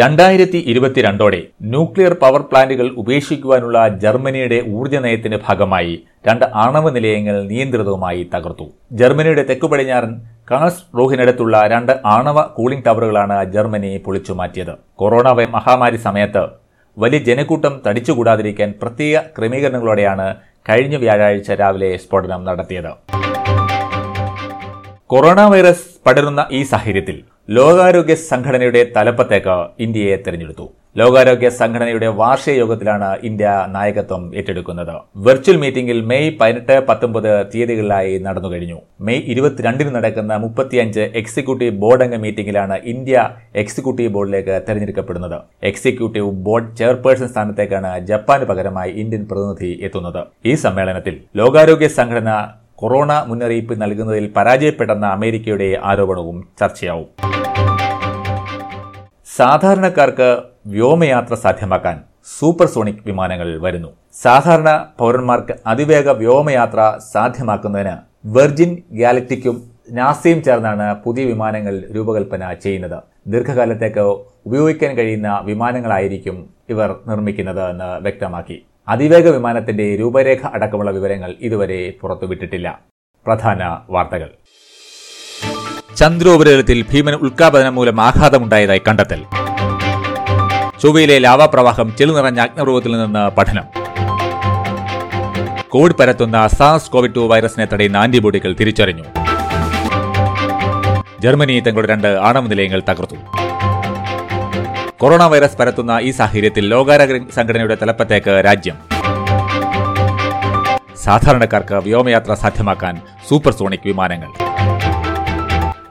രണ്ടായിരത്തി 0.00 0.58
ഇരുപത്തിരണ്ടോടെ 0.70 1.38
ന്യൂക്ലിയർ 1.70 2.12
പവർ 2.20 2.42
പ്ലാന്റുകൾ 2.50 2.86
ഉപേക്ഷിക്കുവാനുള്ള 3.02 3.78
ജർമ്മനിയുടെ 4.02 4.58
ഊർജ 4.78 4.96
നയത്തിന്റെ 5.04 5.38
ഭാഗമായി 5.46 5.94
രണ്ട് 6.28 6.44
ആണവ 6.64 6.90
നിലയങ്ങൾ 6.96 7.36
നിയന്ത്രിതവുമായി 7.50 8.22
തകർത്തു. 8.34 8.66
ജർമ്മനിയുടെ 9.00 9.44
തെക്കു 9.48 9.68
പടിഞ്ഞാറൻ 9.72 10.12
കാൾസ് 10.50 10.84
റോഹിനടുത്തുള്ള 10.98 11.56
രണ്ട് 11.72 11.92
ആണവ 12.14 12.40
കൂളിംഗ് 12.58 12.86
ടവറുകളാണ് 12.86 13.38
ജർമ്മനി 13.54 13.90
പൊളിച്ചു 14.06 14.34
മാറ്റിയത്. 14.40 14.74
കൊറോണ 15.02 15.28
മഹാമാരി 15.56 16.00
സമയത്ത് 16.06 16.44
വലിയ 16.96 17.20
ജനക്കൂട്ടം 17.30 17.74
തടിച്ചുകൂടാതിരിക്കാൻ 17.86 18.70
പ്രത്യേക 18.82 19.18
ക്രമീകരണങ്ങളോടെയാണ് 19.38 20.28
കഴിഞ്ഞ 20.68 20.96
വ്യാഴാഴ്ച 21.04 21.50
രാവിലെ 21.62 21.90
സ്ഫോടനം 22.04 22.40
നടത്തിയത്. 22.50 22.92
കൊറോണ 25.12 25.40
വൈറസ് 25.52 25.86
പടരുന്ന 26.06 26.40
ഈ 26.58 26.62
സാഹചര്യത്തിൽ 26.72 27.16
ലോകാരോഗ്യ 27.48 28.14
സംഘടനയുടെ 28.30 28.80
തലപ്പത്തേക്ക് 28.96 29.54
ഇന്ത്യയെ 29.84 30.16
തെരഞ്ഞെടുത്തു. 30.24 30.66
ലോകാരോഗ്യ 31.00 31.48
സംഘടനയുടെ 31.60 32.08
വാർഷിക 32.20 32.54
യോഗത്തിലാണ് 32.60 33.08
ഇന്ത്യ 33.28 33.46
നായകത്വം 33.74 34.22
ഏറ്റെടുക്കുന്നത്. 34.38 34.92
വെർച്വൽ 35.26 35.56
മീറ്റിംഗിൽ 35.62 35.98
മെയ് 36.10 36.28
പതിനെട്ട് 36.40 36.76
പത്തൊമ്പത് 36.88 37.28
തീയതികളിലായി 37.52 38.12
നടന്നു 38.26 38.50
കഴിഞ്ഞു. 38.52 38.78
മെയ് 39.08 39.24
ഇരുപത്തിരണ്ടിന് 39.32 39.92
നടക്കുന്ന 39.96 40.36
മുപ്പത്തിയഞ്ച് 40.44 41.04
എക്സിക്യൂട്ടീവ് 41.22 41.74
ബോർഡ് 41.82 42.06
അംഗ 42.06 42.20
മീറ്റിംഗിലാണ് 42.24 42.78
ഇന്ത്യ 42.94 43.26
എക്സിക്യൂട്ടീവ് 43.64 44.14
ബോർഡിലേക്ക് 44.16 44.54
തെരഞ്ഞെടുക്കപ്പെടുന്നത്. 44.68 45.38
എക്സിക്യൂട്ടീവ് 45.72 46.30
ബോർഡ് 46.48 46.72
ചെയർപേഴ്സൺ 46.80 47.30
സ്ഥാനത്തേക്കാണ് 47.34 47.92
ജപ്പാന് 48.12 48.48
പകരമായി 48.52 48.92
ഇന്ത്യൻ 49.04 49.24
പ്രതിനിധി 49.32 49.72
എത്തുന്നത്. 49.88 50.22
ഈ 50.50 50.54
സമ്മേളനത്തിൽ 50.66 51.16
ലോകാരോഗ്യ 51.42 51.90
സംഘടന 52.00 52.32
കൊറോണ 52.80 53.12
മുന്നറിയിപ്പ് 53.28 53.74
നൽകുന്നതിൽ 53.82 54.26
പരാജയപ്പെട്ടെന്ന 54.36 55.06
അമേരിക്കയുടെ 55.16 55.66
ആരോപണവും 55.90 56.36
ചർച്ചയാവും. 56.60 57.08
സാധാരണക്കാർക്ക് 59.38 60.28
വ്യോമയാത്ര 60.74 61.34
സാധ്യമാക്കാൻ 61.42 61.96
സൂപ്പർസോണിക് 62.38 63.04
വിമാനങ്ങൾ 63.08 63.48
വരുന്നു. 63.64 63.90
സാധാരണ 64.22 64.70
പൗരന്മാർക്ക് 65.00 65.54
അതിവേഗ 65.72 66.08
വ്യോമയാത്ര 66.22 66.80
സാധ്യമാക്കുന്നതിന് 67.12 67.94
വെർജിൻ 68.36 68.72
ഗാലക്റ്റിക്കും 69.00 69.56
നാസയും 69.98 70.40
ചേർന്നാണ് 70.46 70.88
പുതിയ 71.04 71.24
വിമാനങ്ങൾ 71.30 71.76
രൂപകൽപ്പന 71.94 72.52
ചെയ്യുന്നത്. 72.64 72.98
ദീർഘകാലത്തേക്ക് 73.32 74.04
ഉപയോഗിക്കാൻ 74.48 74.92
കഴിയുന്ന 74.98 75.30
വിമാനങ്ങളായിരിക്കും 75.48 76.36
ഇവർ 76.74 76.90
നിർമ്മിക്കുന്നത് 77.10 77.62
എന്ന് 77.70 77.88
വ്യക്തമാക്കി. 78.06 78.58
അതിവേഗ 78.88 79.28
വിമാനത്തിന്റെ 79.28 79.96
രൂപരേഖ 80.00 80.46
അടക്കമുള്ള 80.46 80.90
വിവരങ്ങൾ 80.90 81.34
ഇതുവരെ 81.40 81.94
പുറത്തുവിട്ടിട്ടില്ല. 82.00 82.80
പ്രധാന 83.26 83.78
വാർത്തകൾ. 83.90 84.30
ചന്ദ്രോപരിതലത്തിൽ 85.96 86.84
ഭീമൻ 86.92 87.14
ഉൽക്കാപതനം 87.14 87.74
മൂലം 87.74 88.00
ആഘാതമുണ്ടായതായി 88.00 88.82
കണ്ടെത്തൽ. 88.88 89.24
ചൊവ്വയിലെ 90.82 91.18
ലാവാപ്രവാഹം 91.18 91.96
ചെളു 91.98 92.12
നിറഞ്ഞ 92.12 92.40
അഗ്നിപർവത്തിൽ 92.40 92.92
നിന്ന് 92.92 93.28
പഠനം. 93.28 93.64
കോവിഡ് 95.68 95.94
പരത്തുന്ന 95.94 96.46
സാസ് 96.46 96.90
കോവിഡ് 96.90 97.14
ടു 97.14 97.20
വൈറസിനെ 97.20 97.66
തടയുന്ന 97.72 97.96
ആന്റിബോഡികൾ 97.96 98.52
തിരിച്ചറിഞ്ഞു. 98.52 99.04
ജർമ്മനി 101.20 101.60
തങ്ങളുടെ 101.60 101.92
രണ്ട് 101.92 102.08
ആണവ 102.08 102.42
നിലയങ്ങൾ 102.42 102.82
തകർത്തു. 102.88 103.39
കൊറോണ 105.00 105.26
വൈറസ് 105.26 105.56
പരത്തുന്ന 105.56 105.98
ഈ 106.02 106.10
സാഹചര്യത്തിൽ 106.10 106.68
ലോകാരോഗ്യ 106.68 107.30
സംഘടനയുടെ 107.34 107.74
തലപ്പത്തേക്ക് 107.82 108.42
രാജ്യം. 108.44 108.74
സാധാരണക്കാർക്ക് 110.96 111.74
വ്യോമയാത്ര 111.74 112.34
സാധ്യമാക്കാൻ 112.34 113.00
സൂപ്പർസോണിക് 113.28 113.80
വിമാനങ്ങൾ. 113.84 114.28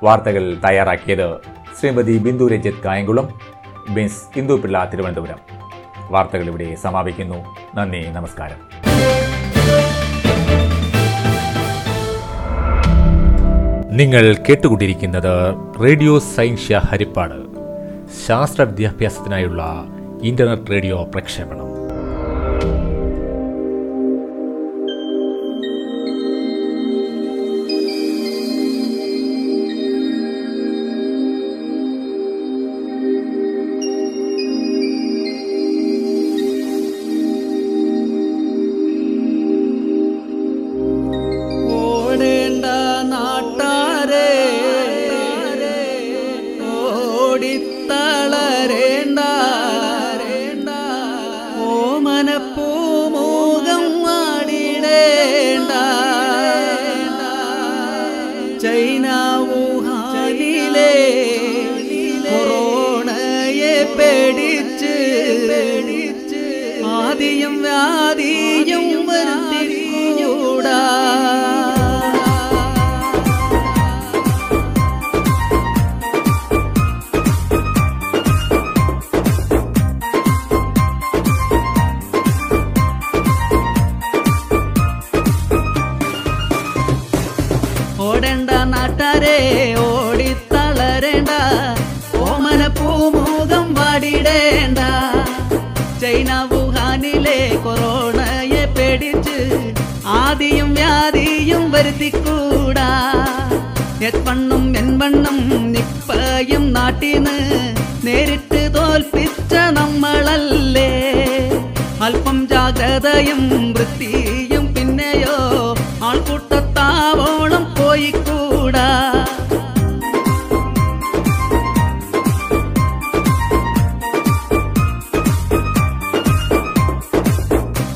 വാർത്തകൾ 0.04 0.58
തയ്യാറാക്കിയത് 0.66 1.36
ശ്രീമതി 1.80 2.18
ബിന്ദു 2.18 2.48
രഞ്ജിത്ത് 2.48 2.84
കായംകുളം 2.86 3.40
ബിൻസ് 3.90 4.40
ഇന്ദുപിള്ള 4.40 4.90
തിരുവനന്തപുരം. 4.94 5.40
വാർത്തകൾ 6.10 6.44
ഇവിടെ 6.44 6.76
സമാപിക്കുന്നു. 6.76 7.56
നന്ദി 7.76 8.10
നമസ്കാരം. 8.12 8.60
നിങ്ങൾ 13.98 14.36
കേട്ടുകൊണ്ടിരിക്കുന്നത് 14.50 15.56
റേഡിയോ 15.84 16.20
സൈൻഷ്യ 16.20 16.82
ഹരിപ്പാട്. 16.92 17.59
ശാസ്ത്ര 18.26 18.62
വിദ്യാഭ്യാസത്തിനായുള്ള 18.64 19.86
ഇന്റർനെറ്റ് 20.24 20.72
റേഡിയോ 20.72 21.04
പ്രക്ഷേപണം. 21.04 21.79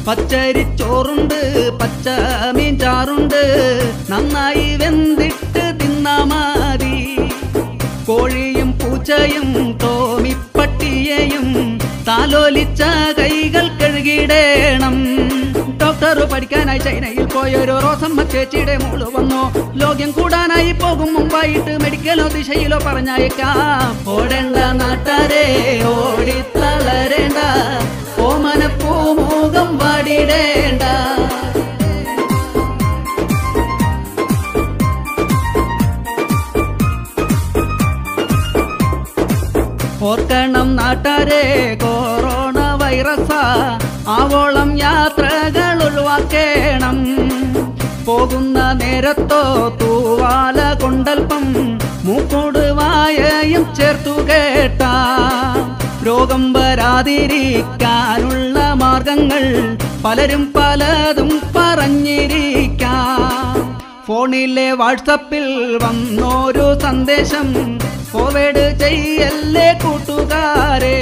പച്ചരിച്ചോറുണ്ട് 0.07 1.71
പച്ച 1.79 2.07
മീൻ 2.55 2.79
ചാറുണ്ട്. 2.79 3.43
നന്നായി 4.09 4.75
വെന്തിട്ട് 4.75 5.63
തിന്നാ 5.81 6.17
മതി. 6.23 7.29
കോഴിയും 8.05 8.79
പൂച്ചയും 8.79 9.77
തോമിപ്പട്ടിയെയും 9.83 11.47
താലോലിച്ച 12.07 12.83
കൈകൾ 13.19 13.67
കഴുകിടേണം 13.67 14.97
പഠിക്കാനായി 16.31 16.77
ചൈനയിൽ 16.77 17.25
പോയൊരു 17.25 17.79
റോസമ്മ 17.79 18.23
ചേച്ചിയുടെ 18.23 18.77
മോൾ 18.77 19.03
വന്നു. 19.15 19.41
ലോകം 19.77 20.11
കൂടാനായി 20.11 20.71
പോകും 20.71 21.13
മുമ്പായിട്ട് 21.13 21.83
മെഡിക്കലോ 21.83 22.27
ദിശയിലോ 22.27 22.77
പറഞ്ഞയക്കാം. 22.77 24.09
ഓടേണ്ട 24.09 24.57
ഓടി 24.57 25.83
ഓടിത്തളരേണ്ട. 25.83 27.39
വാടിടേണ്ട 29.79 30.83
ഓർക്കണം 40.09 40.75
നാട്ടാരെ 40.75 41.43
കൊറോണ 41.83 42.57
വൈറസ 42.81 43.31
ആവോളം 44.07 44.69
യാത്രകൾ 44.77 45.77
ഒഴിവാക്കേണം. 45.85 46.97
പോകുന്ന 48.05 48.57
നേരത്തോ 48.71 49.41
തൂവാല 49.81 50.59
കൊണ്ടൽപ്പം 50.81 51.45
മൂക്കോട് 52.03 52.63
വായയും 52.79 53.75
ചേർത്തു 53.75 54.15
കേട്ട. 54.29 54.81
രോഗം 56.05 56.53
വരാതിരിക്കാനുള്ള 56.53 58.73
മാർഗങ്ങൾ 58.73 59.77
പലരും 60.05 60.53
പലതും 60.55 61.41
പറഞ്ഞിരിക്കാം. 61.55 63.77
ഫോണിലെ 64.07 64.71
വാട്സപ്പിൽ 64.71 65.79
വന്നൊരു 65.83 66.79
സന്ദേശം 66.79 67.79
കോവിഡ് 68.13 68.79
ചെയ്യല്ലേ 68.79 69.79
കൂട്ടുകാരെ? 69.83 70.99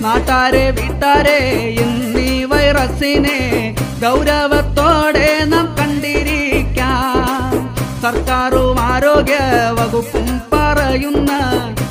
നാട്ടാരെ 0.00 0.70
വീട്ടാരെ 0.70 1.40
എന്നീ 1.80 2.44
വൈറസിനെ 2.44 3.74
ഗൗരവത്തോടെ 4.02 5.44
നാം 5.44 5.76
കണ്ടിരിക്കാം. 5.78 7.70
സർക്കാരും 8.02 8.80
ആരോഗ്യ 8.80 9.38
വകുപ്പും 9.78 10.40
പറയുന്ന 10.52 11.30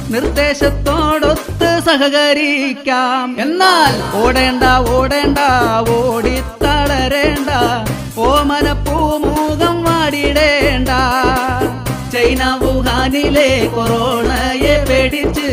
നിർദ്ദേശത്തോടൊത്ത് 0.09 1.58
സഹകരിക്കാം. 1.89 3.41
എന്നാൽ 3.41 3.93
ഓടേണ്ട 4.21 4.63
ഓടേണ്ട 4.89 5.39
ഓടിത്തളരേണ്ട 5.89 7.49
ഓമന 8.17 8.67
പൂമുഖം 8.85 9.83
വാടിടേണ്ട. 9.83 10.89
ചൈന 12.13 12.41
വുഹാനിലെ 12.61 13.49
കൊറോണയെ 13.75 14.75
പേടിച്ച് 14.89 15.49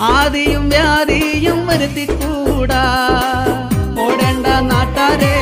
ആദിയും 0.00 0.68
വ്യാധിയും 0.68 1.66
വരുത്തിക്കൂടാ. 1.66 2.84
ഓടേണ്ട 4.06 4.46
നാട്ടാരെ 4.70 5.36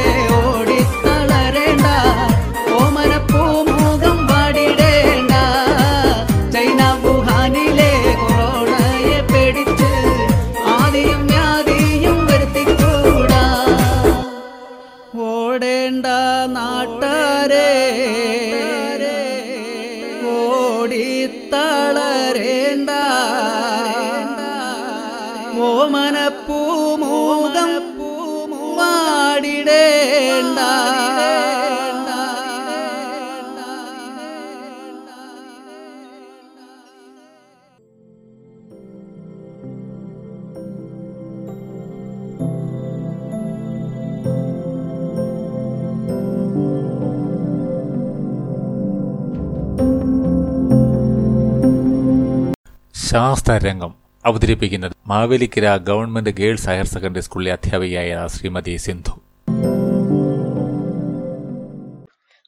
ശാസ്ത്രരംഗം 53.52 53.94
അവതരിപ്പിക്കുന്നത് 54.24 54.92
Mavelikkara 55.06 55.76
government 55.76 56.30
girls 56.30 56.66
higher 56.66 56.84
secondary 56.84 57.20
സ്കൂളിലെ 57.20 57.52
അധ്യാപികയായ 57.52 58.26
ശ്രീമതി 58.26 58.76
സിന്ധു. 58.76 59.20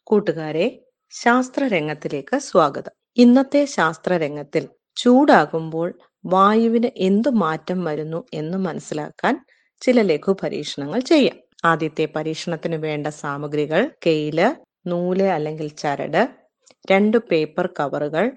കൂട്ടുകാരെ 0.04 0.80
ശാസ്ത്രരംഗത്തിലേക്ക് 1.10 2.38
സ്വാഗതം. 2.38 2.90
ഇന്നത്തെ 3.16 3.64
ശാസ്ത്രരംഗത്തിൽ 3.64 4.68
ചൂടാകുമ്പോൾ 4.96 5.98
വായുവിന് 6.26 6.88
എന്തു 6.96 7.28
മാറ്റം 7.28 7.84
വരുന്നു 7.84 8.24
എന്ന് 8.34 8.58
മനസ്സിലാക്കാൻ 8.58 9.44
ചില 9.80 10.02
ലഘു 10.02 10.36
പരീക്ഷണങ്ങൾ 10.42 11.00
ചെയ്യാം. 11.00 11.36
ആദ്യത്തെ 11.64 12.08
പരീക്ഷണത്തിന് 12.16 12.76
വേണ്ട 12.76 13.06
സാമഗ്രികൾ 13.06 13.90
കെയിൽ 14.06 14.54
നൂൽ 14.86 15.22
അല്ലെങ്കിൽ 15.22 15.68
ചരട് 15.68 16.28
രണ്ട് 16.90 17.16
പേപ്പർ 17.16 17.68
കവറുകൾ 17.80 18.30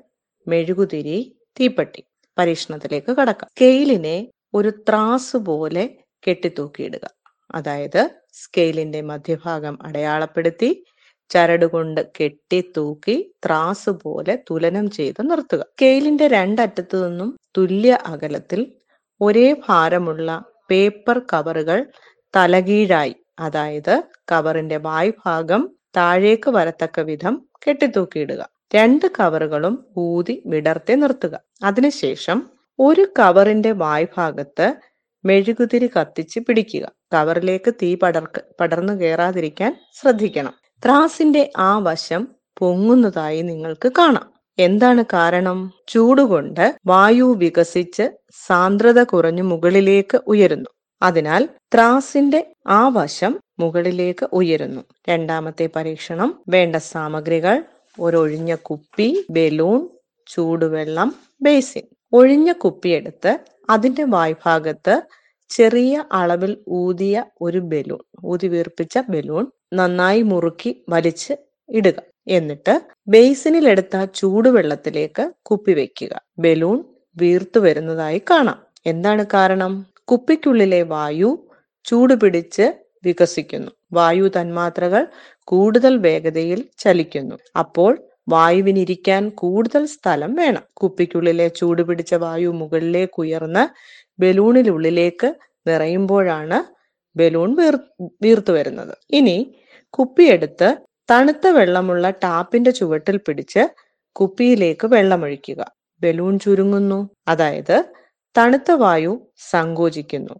മെഴുകുതിരി 0.47 1.37
തീപ്പെട്ടി. 1.59 2.03
പരീക്ഷണത്തിലേക്ക് 2.37 3.11
കടക്കാം. 3.11 3.49
സ്കെയിലിനെ 3.57 4.17
ഒരു 4.53 4.69
ത്രാസ് 4.89 5.37
പോലെ 5.37 5.83
കെട്ടിത്തൂക്കിയിടുക. 6.27 7.05
അതായത് 7.55 8.09
സ്കെയിലിന്റെ 8.31 9.01
മധ്യഭാഗം 9.01 9.79
അടയാളപ്പെടുത്തി 9.81 10.83
ചരടുകൊണ്ട് 11.29 12.07
കെട്ടി 12.19 12.73
തൂക്കി 12.77 13.33
ത്രാസ് 13.45 13.89
പോലെ 13.89 14.43
തുലനം 14.51 14.91
ചെയ്ത് 14.91 15.29
നിർത്തുക. 15.31 15.61
സ്കെയിലിന്റെ 15.61 16.27
രണ്ടറ്റത്തു 16.27 17.07
നിന്നും 17.07 17.37
തുല്യ 17.57 17.97
അകലത്തിൽ 18.05 18.73
ഒരേ 19.21 19.55
ഭാരമുള്ള 19.69 20.43
പേപ്പർ 20.69 21.19
കവറുകൾ 21.33 21.79
തലകീഴായി 22.35 23.15
അതായത് 23.39 24.03
കവറിന്റെ 24.31 24.77
വായ്ഭാഗം 24.77 25.61
താഴേക്ക് 25.97 26.49
വരത്തക്ക 26.49 26.99
വിധം 26.99 27.47
കെട്ടിത്തൂക്കിയിടുക. 27.67 28.41
രണ്ട് 28.75 29.05
കവറുകളും 29.19 29.85
ഊതി 29.97 30.43
വിടർത്തി 30.45 30.93
നിർത്തുക. 30.93 31.39
അതിനുശേഷം 31.63 32.49
ഒരു 32.79 33.07
കവറിന്റെ 33.19 33.71
വായ്ഭാഗത്ത് 33.71 34.73
മെഴുകുതിരി 35.25 35.87
കത്തിച്ച് 35.87 36.39
പിടിക്കുക. 36.39 36.91
കവറിലേക്ക് 37.13 37.73
തീ 37.81 37.95
പടർക്ക് 37.95 38.41
പടർന്നു 38.59 38.93
കയറാതിരിക്കാൻ 38.93 39.77
ശ്രദ്ധിക്കണം. 39.93 40.53
ത്രാസിന്റെ 40.85 41.51
ആ 41.57 41.77
വശം 41.79 42.27
പൊങ്ങുന്നതായി 42.57 43.41
നിങ്ങൾക്ക് 43.41 43.91
കാണാം. 43.97 44.27
എന്താണ് 44.59 45.03
കാരണം? 45.13 45.71
ചൂടുകൊണ്ട് 45.87 46.75
വായു 46.85 47.35
വികസിച്ച് 47.37 48.05
സാന്ദ്രത 48.47 49.03
കുറഞ്ഞു 49.03 49.43
മുകളിലേക്ക് 49.43 50.21
ഉയരുന്നു. 50.27 50.69
അതിനാൽ 51.01 51.49
ത്രാസിന്റെ 51.73 52.55
ആ 52.67 52.87
വശം 52.87 53.39
മുകളിലേക്ക് 53.59 54.29
ഉയരുന്നു. 54.33 54.81
രണ്ടാമത്തെ 55.09 55.69
പരീക്ഷണം 55.75 56.43
വേണ്ട 56.49 56.75
സാമഗ്രികൾ 56.75 57.63
ഒരൊഴിഞ്ഞ 57.99 58.55
കുപ്പി 58.55 59.25
ബലൂൺ 59.29 59.89
ചൂടുവെള്ളം 60.27 61.15
ബേസിൻ. 61.41 61.81
ഒഴിഞ്ഞ 62.13 62.51
കുപ്പിയെടുത്ത് 62.51 63.39
അതിന്റെ 63.69 64.03
വായ്ഭാഗത്ത് 64.03 65.01
ചെറിയ 65.49 66.03
അളവിൽ 66.11 66.57
ഊതിയ 66.69 67.25
ഒരു 67.41 67.57
ബലൂൺ 67.57 67.99
ഊതി 68.25 68.47
വീർപ്പിച്ച 68.47 68.97
ബലൂൺ 69.09 69.47
നന്നായി 69.73 70.21
മുറുക്കി 70.21 70.85
വലിച്ച് 70.89 71.33
ഇടുക. 71.69 71.93
എന്നിട്ട് 72.27 72.81
ബേസിനിൽ 73.07 73.69
എടുത്ത 73.69 74.05
ചൂടുവെള്ളത്തിലേക്ക് 74.15 75.31
കുപ്പി 75.45 75.71
വെക്കുക. 75.73 76.13
ബലൂൺ 76.39 76.83
വീർത്തു 77.17 77.59
വരുന്നതായി 77.59 78.21
കാണാം. 78.31 78.59
എന്താണ് 78.85 79.25
കാരണം? 79.33 79.73
കുപ്പിക്കുള്ളിലെ 80.11 80.83
വായു 80.83 81.47
ചൂടുപിടിച്ച് 81.85 82.65
വികസിക്കുന്നു. 83.05 83.71
വായു 83.93 84.31
തന്മാത്രകൾ 84.39 85.07
കൂടുതൽ 85.43 85.97
വേഗതയിൽ 85.97 86.69
ചലിക്കുന്നു. 86.77 87.35
അപ്പോൾ 87.55 88.03
വായുവിനിരിക്കാൻ 88.29 89.29
കൂടുതൽ 89.29 89.85
സ്ഥലം 89.85 90.35
വേണം. 90.35 90.63
കുപ്പിക്കുള്ളിലെ 90.73 91.47
ചൂട് 91.47 91.81
പിടിച്ച 91.81 92.13
വായു 92.13 92.49
മുകളിലേക്ക് 92.49 93.19
ഉയർന്ന് 93.19 93.63
ബലൂണിനുള്ളിലേക്ക് 94.21 95.35
നിറയുമ്പോഴാണ് 95.67 96.63
ബലൂൺ 97.17 97.55
വീർ 97.55 97.75
വീർത്തു 98.21 98.51
വരുന്നത്. 98.51 98.97
ഇനി 99.09 99.55
കുപ്പിയെടുത്ത് 99.89 100.77
തണുത്ത 101.11 101.47
വെള്ളമുള്ള 101.47 102.09
ടാപ്പിന്റെ 102.09 102.71
ചുവട്ടിൽ 102.71 103.17
പിടിച്ച് 103.17 103.63
കുപ്പിയിലേക്ക് 104.15 104.87
വെള്ളമൊഴിക്കുക. 104.87 105.61
ബലൂൺ 106.01 106.39
ചുരുങ്ങുന്നു. 106.39 107.09
അതായത് 107.27 107.85
തണുത്ത 108.37 108.71
വായു 108.71 109.31
സങ്കോചിക്കുന്നു. 109.37 110.35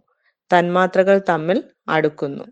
തന്മാത്രകൾ 0.52 1.20
തമ്മിൽ 1.28 1.64
അടുക്കുന്നു. 1.88 2.44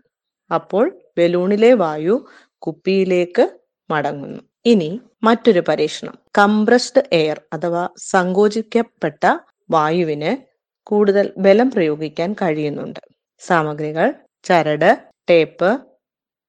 അപ്പോൾ 0.51 0.85
ബലൂണിലെ 1.17 1.73
വായു 1.73 2.15
കുപ്പിയിലേക്ക് 2.63 3.45
മടങ്ങുന്നു. 3.89 4.41
ഇനി 4.65 5.01
മറ്റൊരു 5.23 5.63
പരീക്ഷണം. 5.67 6.15
കംപ്രസ്ഡ് 6.37 7.03
എയർ 7.11 7.41
അഥവാ 7.53 7.89
സങ്കോചിക്കപ്പെട്ട 8.11 9.23
വായുവിന് 9.69 10.31
കൂടുതൽ 10.87 11.33
ബലം 11.37 11.71
പ്രയോഗിക്കാൻ 11.71 12.33
കഴിയുന്നുണ്ട്. 12.33 12.99
സാമഗ്രികൾ 13.39 14.13
ചരട് 14.43 14.91
ടേപ്പ് 15.29 15.71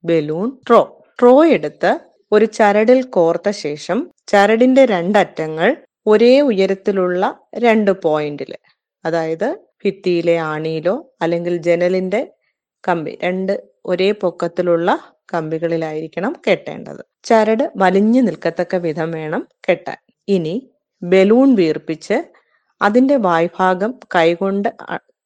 ബലൂൺ 0.05 0.49
ട്രോ 0.67 0.81
ട്രോ 1.19 1.45
എടുത്ത് 1.45 1.93
ഒരു 2.33 2.45
ചരടിൽ 2.45 3.03
കോർത്ത 3.07 3.51
ശേഷം 3.51 3.99
ചരടിന്റെ 4.27 4.85
രണ്ടറ്റങ്ങൾ 4.85 5.77
ഒരേ 6.07 6.41
ഉയരത്തിലുള്ള 6.41 7.23
രണ്ട് 7.59 7.91
പോയിന്റിൽ 7.91 8.53
അതായത് 9.05 9.49
ഭിത്തിയിലെ 9.85 10.37
ആണിയിലോ 10.39 10.95
അല്ലെങ്കിൽ 11.23 11.57
ജനലിന്റെ 11.57 12.21
കമ്പി 12.85 13.19
രണ്ട് 13.23 13.53
ഒരേ 13.89 14.11
പൊക്കത്തിലുള്ള 14.13 14.89
കമ്പികളിലായിരിക്കണം 15.35 16.33
കെട്ടേണ്ടത്. 16.47 17.03
ചരട് 17.25 17.65
വലിഞ്ഞു 17.77 18.21
നിൽക്കത്തക്ക 18.21 18.77
വിധം 18.77 19.11
വേണം 19.11 19.43
കെട്ടാൻ. 19.69 19.99
ഇനി 20.29 20.55
ബലൂൺ 21.03 21.55
വീർപ്പിച്ച് 21.55 22.17
അതിന്റെ 22.83 23.17
വായ്ഭാഗം 23.17 23.95
കൈകൊണ്ട് 24.15 24.69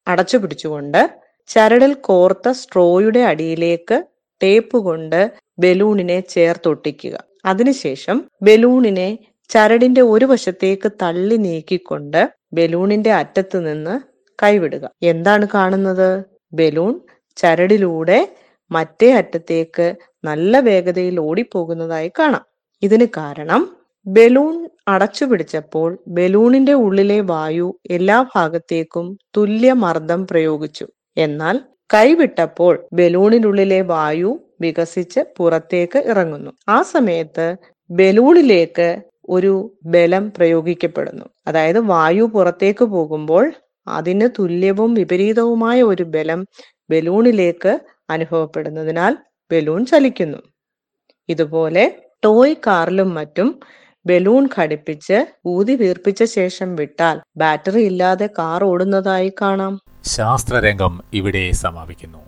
അടച്ചു 0.08 0.36
പിടിച്ചുകൊണ്ട് 0.36 1.00
ചരടിൽ 1.48 1.92
കോർത്ത 1.94 2.48
സ്ട്രോയുടെ 2.50 3.20
അടിയിലേക്ക് 3.20 4.04
ടേപ്പ് 4.42 4.78
കൊണ്ട് 4.78 5.20
ബലൂണിനെ 5.58 6.20
ചേർത്തൊട്ടിക്കുക 6.20 7.16
അതിനുശേഷം 7.44 8.16
ബലൂണിനെ 8.42 9.08
ചരടിന്റെ 9.50 10.00
ഒരു 10.00 10.24
വശത്തേക്ക് 10.24 10.88
തള്ളി 11.02 11.36
നീക്കിക്കൊണ്ട് 11.36 12.20
ബലൂണിന്റെ 12.52 13.12
അറ്റത്ത് 13.12 13.58
നിന്ന് 13.66 13.94
കൈവിടുക. 14.42 14.84
എന്താണ് 15.02 15.46
കാണുന്നത്? 15.54 16.08
ബലൂൺ 16.52 17.00
ചരടിലൂടെ 17.36 18.18
മറ്റേ 18.72 19.12
അറ്റത്തേക്ക് 19.12 19.86
നല്ല 20.24 20.60
വേഗതയിൽ 20.60 21.20
ഓടിപ്പോകുന്നതായി 21.20 22.10
കാണാം. 22.18 22.44
ഇതിന് 22.82 23.06
കാരണം 23.16 23.62
ബലൂൺ 24.06 24.54
അടച്ചു 24.88 25.24
പിടിച്ചപ്പോൾ 25.24 25.98
ബലൂണിന്റെ 26.08 26.72
ഉള്ളിലെ 26.72 27.20
വായു 27.20 27.68
എല്ലാ 27.90 28.18
ഭാഗത്തേക്കും 28.36 29.18
തുല്യ 29.36 29.72
മർദ്ദം 29.72 30.26
പ്രയോഗിച്ചു. 30.26 30.86
എന്നാൽ 31.16 31.60
കൈവിട്ടപ്പോൾ 31.94 32.74
ബലൂണിനുള്ളിലെ 32.92 33.80
വായു 33.82 34.30
വികസിച്ച് 34.60 35.20
പുറത്തേക്ക് 35.38 35.98
ഇറങ്ങുന്നു. 35.98 36.52
ആ 36.68 36.82
സമയത്ത് 36.82 37.46
ബലൂണിലേക്ക് 37.90 38.88
ഒരു 39.28 39.52
ബലം 39.84 40.32
പ്രയോഗിക്കപ്പെടുന്നു. 40.36 41.24
അതായത് 41.46 41.78
വായു 41.78 42.24
പുറത്തേക്ക് 42.24 42.84
പോകുമ്പോൾ 42.84 43.44
അതിന് 43.88 44.28
തുല്യവും 44.38 44.94
വിപരീതവുമായ 44.94 45.82
ഒരു 45.82 46.02
ബലം 46.02 46.40
ബലൂണിലേക്ക് 46.90 47.72
അനുഭവപ്പെടുന്നതിനാൽ 48.12 49.14
ബലൂൺ 49.50 49.86
ചലിക്കുന്നു. 49.86 50.40
ഇതുപോലെ 51.28 51.84
ടോയ് 52.24 52.54
കാറിലും 52.66 53.14
മറ്റും 53.14 53.48
ബലൂൺ 54.06 54.44
ഘടിപ്പിച്ച് 54.58 55.18
ഊതി 55.46 55.74
വീർപ്പിച്ച 55.76 56.22
ശേഷം 56.36 56.76
വിട്ടാൽ 56.76 57.16
ബാറ്ററി 57.36 57.82
ഇല്ലാതെ 57.90 58.28
കാർ 58.38 58.64
ഓടുന്നതായി 58.64 59.32
കാണാം. 59.40 59.74
ശാസ്ത്രരംഗം 60.04 60.94
ഇവിടെ 61.14 61.44
സമാപിക്കുന്നു. 61.62 62.22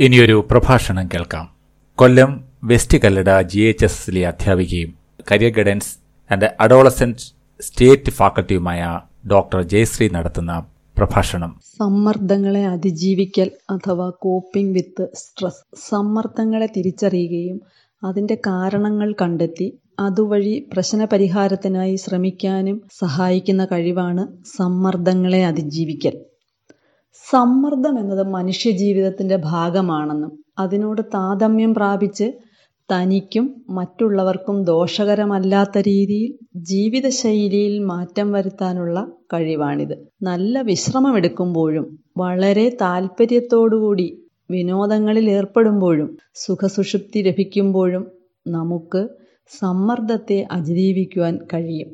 ഇനിയൊരു 0.00 0.48
പ്രഭാഷണം 0.50 1.08
കേൾക്കാം. 1.14 1.46
Kollam 1.94 2.44
west 2.64 2.98
Kallada 2.98 3.40
G 3.42 3.60
H 3.60 3.84
S 3.84 3.96
എസിലെ 4.00 4.26
അധ്യാപികയും 4.26 4.94
career 5.30 5.52
guidance 5.52 5.98
and 6.32 6.48
adolescent 6.60 7.18
state 7.60 8.12
ഫാക്കൽറ്റിയുമായ 8.12 9.00
doctor 9.30 9.62
Jayashree 9.62 10.08
നടത്തുന്ന 10.08 10.66
പ്രഭാഷണം. 10.96 11.60
സമ്മർദ്ദങ്ങളെ 11.78 12.66
അതിജീവിക്കൽ 12.66 13.50
അഥവാ 13.70 14.10
കോപ്പിംഗ് 14.20 14.72
വിത്ത് 14.72 15.08
സ്ട്രെസ് 15.14 15.88
സമ്മർദ്ദങ്ങളെ 15.88 16.66
തിരിച്ചറിയുകയും 16.66 17.60
അതിന്റെ 18.04 18.34
കാരണങ്ങൾ 18.46 19.14
കണ്ടെത്തി 19.22 19.78
അതുവഴി 20.00 20.68
പ്രശ്നപരിഹാരത്തിനായി 20.72 21.96
ശ്രമിക്കാനും 21.96 22.82
സഹായിക്കുന്ന 22.98 23.64
കഴിവാണ് 23.64 24.26
സമ്മർദ്ദങ്ങളെ 24.56 25.46
അതിജീവിക്കൽ. 25.46 26.16
സമ്മർദ്ദം 27.30 27.98
എന്നത് 27.98 28.26
മനുഷ്യജീവിതത്തിന്റെ 28.26 29.36
ഭാഗമാണെന്നും 29.44 30.32
അതിനോട് 30.58 31.02
താതമ്യം 31.14 31.74
പ്രാപിച്ച് 31.74 32.26
തനിക്കും 32.88 33.46
മറ്റുള്ളവർക്കും 33.70 34.62
ദോഷകരമല്ലാത്ത 34.62 35.78
രീതിയിൽ 35.78 36.30
ജീവിതശൈലിയിൽ 36.62 37.84
മാറ്റം 37.84 38.32
വരുത്താനുള്ള 38.32 38.98
കഴിവാണിത്. 39.32 39.94
നല്ല 40.22 40.62
വിശ്രമമെടുക്കുമ്പോഴും 40.62 41.86
വളരെ 42.16 42.76
താല്പര്യത്തോടുകൂടി 42.80 44.08
വിനോദങ്ങളിൽ 44.50 45.30
ഏർപ്പെടുമ്പോഴും 45.30 46.08
സുഖസുഷുപ്തി 46.34 47.22
ലഭിക്കുമ്പോഴും 47.22 48.04
നമുക്ക് 48.46 49.02
സമ്മർദ്ദത്തെ 49.52 50.46
അതിജീവിക്കുവാൻ 50.50 51.38
കഴിയും. 51.52 51.90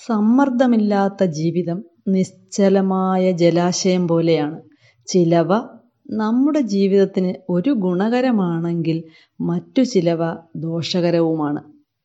സമ്മർദ്ദമില്ലാത്ത 0.00 1.24
ജീവിതം 1.24 1.78
നിശ്ചലമായ 2.06 3.30
ജലാശയം 3.32 4.08
പോലെയാണ്. 4.08 4.58
ചിലവ 5.08 5.52
നമ്മുടെ 6.10 6.60
ജീവിതത്തിന് 6.60 7.34
ഒരു 7.50 7.70
ഗുണകരമാണെങ്കിൽ 7.70 8.98
മറ്റു 9.40 9.82
ചിലവ 9.82 10.22
ദോഷകരവുമാണ്. 10.56 11.60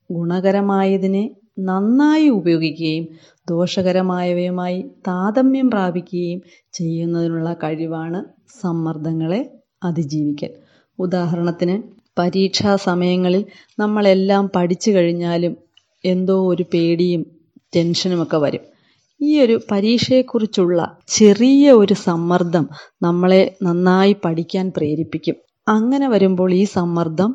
ഗുണകരമായതിനെ 0.09 1.23
നന്നായി 1.59 2.29
ഉപയോഗിക്കുകയും 2.29 3.05
ദോഷകരമായവയുമായി 3.49 4.79
താതമ്യം 5.07 5.71
പ്രാപിക്കുകയും 5.71 6.39
ചെയ്യുന്നതിനുള്ള 6.73 7.53
കഴിവാണ് 7.63 8.19
സമ്മർദ്ദങ്ങളെ 8.61 9.41
അതിജീവിക്കൽ. 9.83 10.51
ഉദാഹരണത്തിന് 10.99 11.75
പരീക്ഷാ 12.19 12.75
സമയങ്ങളിൽ 12.75 13.45
നമ്മളെല്ലാം 13.79 14.49
പഠിച്ചു 14.55 14.91
കഴിഞ്ഞാലും 14.91 15.53
എന്തോ 16.03 16.47
ഒരു 16.47 16.63
പേടിയും 16.73 17.21
ടെൻഷനുമൊക്കെ 17.75 18.37
വരും. 18.37 18.63
ഈ 19.21 19.39
ഒരു 19.41 19.59
പരീക്ഷയെക്കുറിച്ചുള്ള 19.71 20.79
ചെറിയ 21.07 21.71
ഒരു 21.71 21.93
സമ്മർദ്ദം 21.93 22.69
നമ്മളെ 23.01 23.55
നന്നായി 23.63 24.15
പഠിക്കാൻ 24.25 24.71
പ്രേരിപ്പിക്കും. 24.77 25.35
അങ്ങനെ 25.67 26.09
വരുമ്പോൾ 26.09 26.53
ഈ 26.53 26.63
സമ്മർദ്ദം 26.63 27.31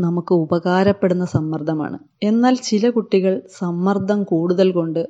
നമുക്ക് 0.00 0.32
ഉപകാരപ്പെടുന്ന 0.34 1.24
സമ്മർദ്ദമാണ്. 1.24 1.98
എന്നാൽ 2.22 2.54
ചില 2.54 2.90
കുട്ടികൾ 2.90 3.42
സമ്മർദ്ദം 3.58 4.22
കൂടുതൽ 4.22 4.72
കൊണ്ട് 4.72 5.00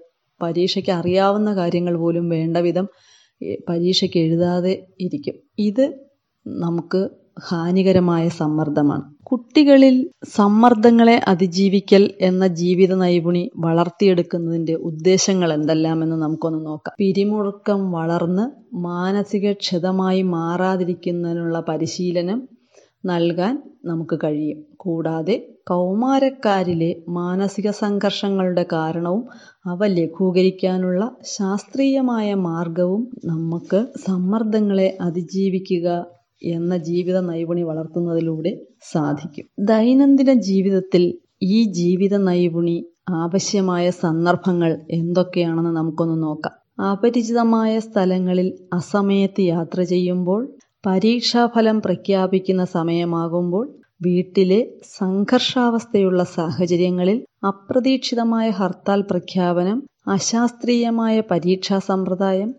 പരീക്ഷയ്ക്ക് 0.40 0.90
അറിയാവുന്ന 0.90 1.56
കാര്യങ്ങൾ 1.56 1.96
പോലും 1.96 2.28
വേണ്ട 2.28 2.56
വിധം 2.56 2.87
പരീക്ഷയ്ക്ക് 3.68 4.18
എഴുതാതെ 4.18 4.72
ഇരിക്കും. 5.00 5.37
ഇത് 5.59 5.85
നമുക്ക് 6.46 7.00
ഹാനികരമായ 7.48 8.28
സമ്മർദ്ദമാണ്. 8.28 9.04
കുട്ടികളിൽ 9.30 9.96
സമ്മർദ്ദങ്ങളെ 10.28 11.20
അതിജീവിക്കൽ 11.28 12.10
എന്ന 12.20 12.46
ജീവിത 12.52 12.94
നൈപുണി 12.94 13.50
വളർത്തിയെടുക്കുന്നതിന്റെ 13.56 14.74
ഉദ്ദേശങ്ങൾ 14.80 15.52
എന്തെല്ലാമെന്ന് 15.52 16.16
നമുക്കൊന്ന് 16.22 16.66
നോക്കാം. 16.66 16.94
പിരിമുറുക്കം 16.98 17.92
വളർന്ന് 17.92 18.44
മാനസിക 18.84 19.52
ക്ഷതമായി 19.52 20.22
മാറാതിരിക്കുന്നതിനുള്ള 20.34 21.60
പരിശീലനം 21.68 22.40
നൽകാൻ 23.04 23.54
നമുക്ക് 23.84 24.18
കഴിയും. 24.24 24.58
കൂടാതെ 24.76 25.36
കൗമാരക്കാരിലെ 25.70 26.90
മാനസിക 27.08 27.70
സംഘർഷങ്ങളുടെ 27.78 28.66
കാരണവും 28.72 29.22
അവ 29.66 29.86
ലഘൂകരിക്കാനുള്ള 29.96 31.02
ശാസ്ത്രീയമായ 31.36 32.34
മാർഗവും 32.48 33.02
നമുക്ക് 33.24 33.80
സമ്മർദ്ദങ്ങളെ 34.06 34.88
അതിജീവിക്കുക 35.00 35.86
എന്ന 36.42 36.76
ജീവിത 36.79 37.20
നൈപുണി 37.20 37.62
വളർത്തുന്നതിലൂടെ 37.62 38.53
സാധിക്കും. 38.92 39.46
ദൈനംദിന 39.64 40.33
ജീവിതത്തിൽ 40.42 41.04
ഈ 41.42 41.64
ജീവിത 41.73 42.17
നൈപുണി 42.23 42.77
ആവശ്യമായ 43.14 43.90
സന്ദർഭങ്ങൾ 43.90 44.79
എന്തൊക്കെയാണെന്ന് 44.90 45.77
നമുക്കൊന്ന് 45.77 46.23
നോക്കാം. 46.23 46.54
അപരിചിതമായ 46.83 47.79
സ്ഥലങ്ങളിൽ 47.79 48.48
അസമയത്ത് 48.73 49.40
യാത്ര 49.40 49.83
ചെയ്യുമ്പോൾ 49.83 50.40
പരീക്ഷാഫലം 50.87 51.81
പ്രഖ്യാപിക്കുന്ന 51.81 52.64
സമയമാകുമ്പോൾ 52.64 53.64
വീട്ടിലെ 54.02 54.60
സംഘർഷാവസ്ഥയുള്ള 54.98 56.25
സാഹചര്യങ്ങളിൽ 56.37 57.19
അപ്രതീക്ഷിതമായ 57.46 58.50
ഹർത്താൽ 58.50 59.02
പ്രഖ്യാപനം 59.02 59.79
അശാസ്ത്രീയമായ 60.08 61.21
പരീക്ഷാ 61.31 61.79
സമ്പ്രദായം 61.79 62.50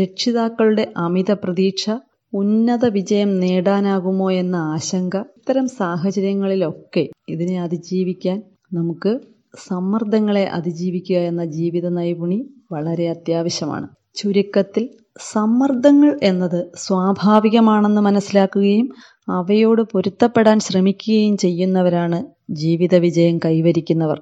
രക്ഷിതാക്കളുടെ 0.00 0.92
അമിത 0.96 1.32
പ്രതീക്ഷ 1.32 1.84
ഉന്നത 2.32 2.86
വിജയം 2.86 3.40
നേടാനാകുമോ 3.40 4.30
എന്ന 4.32 4.56
ആശങ്ക 4.56 5.16
ഇത്തരം 5.16 5.68
സാഹചര്യങ്ങളിലൊക്കെ 5.68 7.08
ഇതിനെ 7.28 7.62
അതിജീവിക്കാൻ 7.62 8.42
നമുക്ക് 8.72 9.20
സമ്മർദ്ദങ്ങളെ 9.68 10.44
അതിജീവിക്കുക 10.44 11.16
എന്ന 11.16 11.44
ജീവിത 11.44 11.88
നൈപുണി 11.88 12.38
വളരെ 12.72 13.08
അത്യാവശ്യമാണ്. 13.08 13.88
ചുരുക്കത്തിൽ 14.14 14.84
സമ്മർദ്ദങ്ങൾ 15.32 16.18
എന്നത് 16.22 16.72
സ്വാഭാവികമാണെന്ന് 16.76 18.00
മനസ്സിലാക്കുകയും 18.00 18.88
അവയോട് 19.28 19.82
പൊരുത്തപ്പെടാൻ 19.82 20.58
ശ്രമിക്കുകയും 20.60 21.36
ചെയ്യുന്നവരാണ് 21.36 22.18
ജീവിത 22.50 22.94
വിജയം 22.96 23.38
കൈവരിക്കുന്നവർ. 23.38 24.18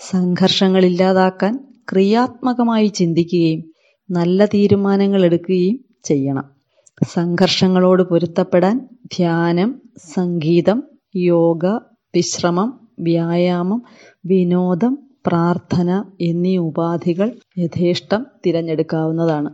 സംഘർഷങ്ങൾ 0.00 0.84
ഇല്ലാതാക്കാൻ 0.84 1.54
ക്രിയാത്മകമായി 1.92 2.86
ചിന്തിക്കുകയും 2.86 3.60
നല്ല 4.10 4.44
തീരുമാനങ്ങൾ 4.46 5.24
എടുക്കുകയും 5.24 5.76
ചെയ്യണം. 6.04 6.59
സംഘർഷങ്ങളോട് 7.08 8.02
പൊരുത്തപ്പെടാൻ 8.02 8.88
ധ്യാനം 9.16 9.82
സംഗീതം 10.14 10.82
യോഗ 11.16 11.66
വിശ്രമം 12.14 12.88
വ്യായാമം 13.00 13.82
വിനോദം 14.26 14.98
പ്രാർത്ഥന 15.26 16.04
എന്നീ 16.20 16.56
ഉപാധികൾ 16.56 17.32
യഥേഷ്ടം 17.58 18.26
തിരഞ്ഞെടുക്കാവുന്നതാണ്. 18.46 19.50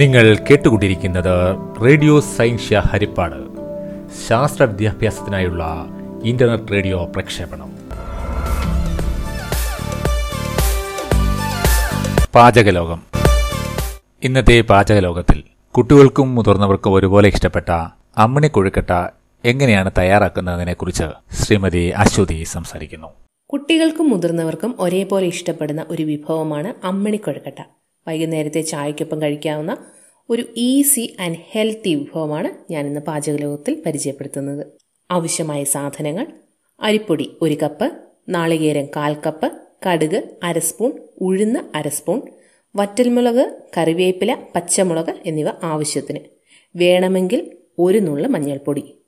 നിങ്ങൾ 0.00 0.38
കേട്ടുകൊണ്ടിരിക്കുന്നത് 0.50 1.56
റേഡിയോ 1.84 2.20
സൈൻഷ്യ 2.20 2.82
ഹരിപ്പാട്. 2.86 3.54
ശാസ്ത്ര 4.28 4.64
വിദ്യാഭ്യാസത്തിനായുള്ള 4.64 5.86
ഇന്റർനെറ്റ് 6.24 6.72
റേഡിയോ 6.72 7.04
പ്രക്ഷേപണം. 7.16 7.73
പാചകലോകം. 12.34 13.02
ഇന്നത്തെ 14.22 14.60
പാചകലോകത്തിൽ 14.60 15.42
കുട്ടികൾക്കും 15.76 16.34
മുതിർന്നവർക്കും 16.34 16.92
ഒരുപോലെ 16.92 17.28
ഇഷ്ടപ്പെട്ട 17.28 17.70
അമ്മണി 18.16 18.48
കൊഴുക്കട്ട 18.48 19.08
എങ്ങനെയാണ് 19.44 19.90
തയ്യാറാക്കുന്നതിനെക്കുറിച്ച് 19.98 21.34
ശ്രീമതി 21.34 21.88
അശ്വതി 21.88 22.44
സംസാരിക്കുന്നു. 22.44 23.06
കുട്ടികൾക്കും 23.52 24.10
മുതിർന്നവർക്കും 24.10 24.74
ഒരേപോലെ 24.78 25.26
ഇഷ്ടപ്പെടുന്ന 25.26 25.86
ഒരു 25.90 26.02
വിഭവമാണ് 26.02 26.86
അമ്മണി 26.86 27.16
കൊഴുക്കട്ട. 27.16 27.62
വൈകുന്നേരത്തെ 28.08 28.60
ചായക്കൊപ്പം 28.60 29.22
കഴിക്കാവുന്ന 29.22 29.76
ഒരു 30.30 30.44
ഈസി 30.56 31.16
ആൻഡ് 31.20 31.36
ഹെൽത്തി 31.50 31.94
വിഭവമാണ് 31.94 32.72
ഞാൻ 32.72 32.86
ഇന്ന് 32.86 33.00
പാചകലോകത്തിൽ 33.00 33.82
പരിചയപ്പെടുത്തുന്നത്. 33.86 34.66
ആവശ്യമായ 35.10 35.64
സാധനങ്ങൾ 35.64 36.26
അരിപ്പൊടി 36.82 37.36
ഒരു 37.42 37.54
കപ്പ് 37.62 37.92
നാളികേരം 38.28 38.86
കാൽ 38.86 39.16
കപ്പ് 39.26 39.52
കടുക് 39.86 40.22
അര 40.42 40.58
സ്പൂൺ 40.58 40.92
ഉഴുന്ന് 41.20 41.76
അര 41.76 41.88
സ്പൂൺ 41.88 42.22
വറ്റൽമുളക് 42.76 43.62
കറിവേപ്പില 43.76 44.36
പച്ചമുളക് 44.54 45.14
എന്നിവ 45.26 45.48
ആവശ്യത്തിന്. 45.62 46.18
വേണമെങ്കിൽ 46.76 47.56
ഒരു 47.78 47.98
നുള്ള 47.98 48.26
മഞ്ഞൾപ്പൊടി. 48.26 48.98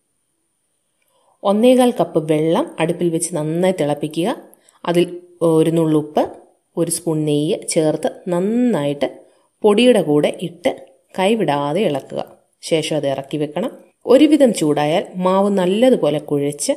ഒന്നേകാൽ 1.42 1.92
കപ്പ് 2.00 2.32
വെള്ളം 2.32 2.76
അടുപ്പിൽ 2.80 3.10
വെച്ച് 3.10 3.34
നന്നായി 3.34 3.74
തിളപ്പിക്കുക. 3.80 4.36
അതിൽ 4.84 5.20
ഒരു 5.42 5.70
നുള്ളുപ്പ് 5.70 6.32
ഒരു 6.76 6.90
സ്പൂൺ 6.90 7.24
നെയ്യ് 7.24 7.68
ചേർത്ത് 7.68 8.22
നന്നായിട്ട് 8.28 9.24
പൊടിയുടെ 9.62 10.02
കൂടെ 10.02 10.38
ഇട്ട് 10.42 10.86
കൈവിടാതെ 11.18 11.80
ഇളക്കുക. 11.80 12.38
ശേഷം 12.62 12.96
അത് 12.96 13.06
ഇറക്കി 13.06 13.36
വെക്കണം. 13.36 13.70
ഒരുവിധം 14.06 14.54
ചൂടായാൽ 14.54 15.06
മാവ് 15.16 15.50
നല്ലതുപോലെ 15.50 16.18
കുഴച്ച് 16.18 16.72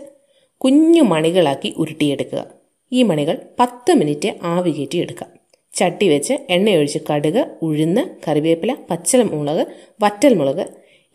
കുഞ്ഞു 0.58 1.02
മണികളാക്കി 1.02 1.74
ഉരുട്ടിയെടുക്കുക. 1.78 2.59
ഈ 2.92 3.04
മണികൾ 3.04 3.42
പത്ത് 3.60 3.94
മിനിറ്റ് 3.94 4.36
ആവി 4.44 4.72
കയറ്റി 4.72 4.98
എടുക്കാം. 4.98 5.30
ചട്ടി 5.76 6.08
വെച്ച് 6.08 6.34
എണ്ണയൊഴിച്ച് 6.50 7.00
കടുക് 7.12 7.48
ഉഴുന്ന് 7.62 8.02
കറിവേപ്പില 8.28 8.78
പച്ചമുളക് 8.90 9.68
വറ്റൽമുളക് 10.04 10.66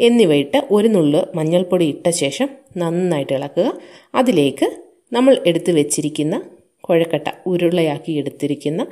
എന്നിവയിട്ട് 0.01 0.67
ഒരു 0.71 0.89
നുള്ളു 0.89 1.27
മഞ്ഞൾപ്പൊടി 1.35 1.85
ഇട്ട 1.85 2.11
ശേഷം 2.11 2.49
നന്നായിട്ട് 2.77 3.33
ഇളക്കുക. 3.33 3.73
അതിലേക്ക് 4.15 4.77
നമ്മൾ 5.13 5.43
എടുത്തു 5.47 5.73
വെച്ചിരിക്കുന്ന 5.73 6.43
കുഴക്കട്ട 6.81 7.29
ഉരുളയാക്കി 7.47 8.13
എടുത്തിരിക്കുന്ന 8.13 8.87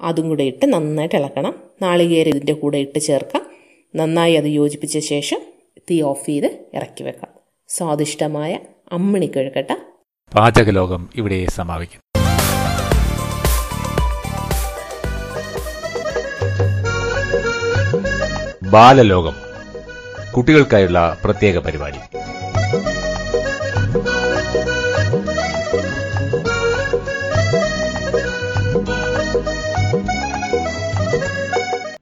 അതും 0.00 0.28
കൂടെ 0.28 0.44
ഇട്ട് 0.44 0.66
നന്നായിട്ട് 0.66 1.14
ഇളക്കണം. 1.14 1.54
നാളികേരം 1.82 2.30
ഇതിന്റെ 2.30 2.52
കൂടെ 2.52 2.78
ഇട്ട് 2.78 2.98
ചേർക്കാം. 2.98 3.46
നന്നായി 3.96 4.34
അത് 4.34 4.44
യോജിപ്പിച്ച 4.44 4.98
ശേഷം 4.98 5.40
തീ 5.90 6.00
ഓഫ് 6.00 6.26
ചെയ്ത് 6.26 6.46
ഇറക്കി 6.74 7.02
വെക്കാം. 7.02 7.30
സ്വാദിഷ്ടമായ 7.68 8.58
അമ്മിണി 8.92 9.26
കുഴക്കട്ട. 9.26 9.72
പാചകലോകം 10.36 11.10
ഇവിടെ 11.16 11.46
സമാപിക്കുന്നു. 11.50 12.07
ബാലലോകം. 18.70 19.32
കുട്ടികൾക്കായുള്ള 20.36 21.16
പ്രത്യേക 21.24 21.58
പരിപാടി. 21.58 21.96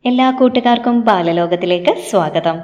എല്ലാ 0.09 0.31
കൂട്ടുകാർക്കും 0.31 1.05
ബാലലോകത്തിലേക്ക് 1.05 1.97
സ്വാഗതം. 2.11 2.61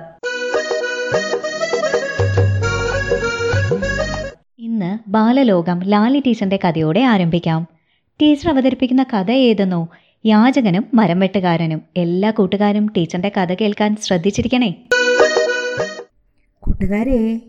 ഇന്ന് 4.59 4.99
ബാലലോകം 5.09 5.81
ലാലി 5.81 6.23
ടീച്ചറിന്റെ 6.27 6.59
കഥയോടെ 6.65 7.01
ആരംഭിക്കാം. 7.01 7.67
ടീച്ചർ 8.23 8.51
അവതരിപ്പിക്കുന്ന 8.51 9.03
കഥ 9.03 9.31
ഏതെന്നോ 9.31 9.89
യാചകനും 10.25 10.85
മരംവെട്ടുകാരനും 10.95 11.83
എല്ലാ 11.97 12.31
കൂട്ടുകാരും 12.31 12.93
ടീച്ചറിന്റെ 12.97 13.33
കഥ 13.37 13.55
കേൾക്കാൻ 13.61 13.97
ശ്രദ്ധിച്ചിരിക്കണേ. 13.97 14.75
കൂട്ടുകാരെ 16.61 17.43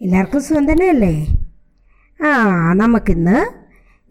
എല്ലാവർക്കും 0.00 0.42
സുഖം 0.42 0.72
തന്നെയല്ലേ? 0.72 1.26
ആ 2.24 2.72
നമുക്കിന്ന് 2.72 3.46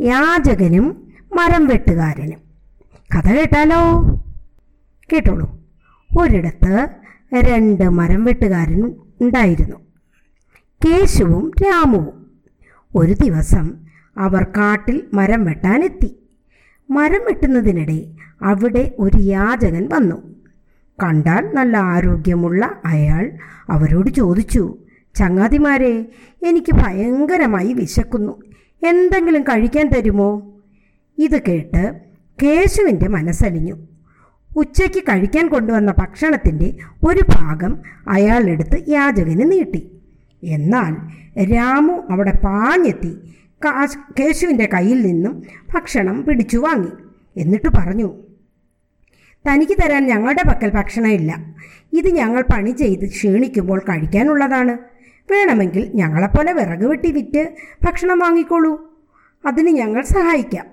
യാചകനും 0.03 1.13
മരം 1.33 1.67
വെട്ടുകാരനും. 1.67 2.39
കഥ 3.15 3.33
കേട്ടാലോ? 3.33 4.05
കേട്ടോളൂ. 5.13 5.59
ഒരിടത്ത് 6.19 6.87
രണ്ട് 7.33 7.89
മരം 7.89 8.25
വെട്ടുകാരൻ 8.25 8.95
ഉണ്ടായിരുന്നു. 9.21 9.75
കേശുവും 10.85 11.51
രാമുവും. 11.65 12.31
ഒരു 12.95 13.13
ദിവസം 13.13 13.77
അവർ 14.17 14.43
കാട്ടിൽ 14.43 15.03
മരം 15.13 15.45
വെട്ടാനെത്തി. 15.45 16.15
മരം 16.89 17.19
വെട്ടുന്നതിനിടെ 17.25 18.05
അവിടെ 18.41 18.95
ഒരു 18.99 19.17
യാചകൻ 19.17 19.89
വന്നു. 19.93 20.35
കണ്ടാൽ 21.03 21.53
നല്ല 21.53 21.77
ആരോഗ്യമുള്ള 21.77 22.81
അയാൾ 22.85 23.31
അവരോട് 23.69 24.09
ചോദിച്ചു 24.09 24.77
ചങ്ങാതിമാരെ 25.15 26.05
എനിക്ക് 26.45 26.75
ഭയങ്കരമായി 26.75 27.73
വിശക്കുന്നു. 27.73 28.41
എന്തെങ്കിലും 28.87 29.43
കഴിക്കാൻ 29.43 29.89
തരുമോ? 29.89 30.59
ഇത് 31.17 31.41
കേട്ട് 31.41 32.01
കേശുവിന്റെ 32.43 33.07
മനസ്സലിഞ്ഞു. 33.07 33.77
ഉച്ചയ്ക്ക് 34.57 35.03
കഴിക്കാൻ 35.03 35.47
കൊണ്ടുവന്ന 35.47 35.93
ഭക്ഷണത്തിന്റെ 35.97 36.77
ഒരു 37.07 37.19
ഭാഗം 37.29 37.79
അയാളെടുത്ത് 38.07 38.83
യാചകന് 38.87 39.51
നീട്ടി. 39.51 39.91
എന്നാൽ 40.43 40.95
രാമു 41.53 41.93
അവിടെ 42.09 42.31
പാഞ്ഞെത്തി 42.43 43.17
കാശ് 43.65 44.21
കേശുവിന്റെ 44.21 44.69
കയ്യിൽ 44.73 45.01
നിന്നും 45.01 45.43
ഭക്ഷണം 45.75 46.25
പിടിച്ചു 46.25 46.57
വാങ്ങി. 46.57 46.91
എന്നിട്ട് 47.37 47.69
പറഞ്ഞു 47.69 48.13
തനിക്ക് 49.47 49.71
തരാൻ 49.71 50.07
ഞങ്ങളുടെ 50.07 50.43
പക്കൽ 50.47 50.69
ഭക്ഷണമില്ല 50.69 51.55
ഇത് 51.93 52.09
ഞങ്ങൾ 52.09 52.43
പണി 52.53 52.71
ചെയ്ത് 52.71 53.05
ക്ഷീണിക്കുമ്പോൾ 53.05 53.79
കഴിക്കാനുള്ളതാണ്. 53.79 54.77
വേണമെങ്കിൽ 55.31 55.91
ഞങ്ങളെപ്പോലെ 55.95 56.53
വിറക് 56.53 56.85
വെട്ടി 56.85 57.11
വിറ്റ് 57.11 57.53
ഭക്ഷണം 57.83 58.19
വാങ്ങിക്കോളൂ. 58.19 58.99
അതിന് 59.45 59.69
ഞങ്ങൾ 59.69 60.01
സഹായിക്കാം. 60.01 60.65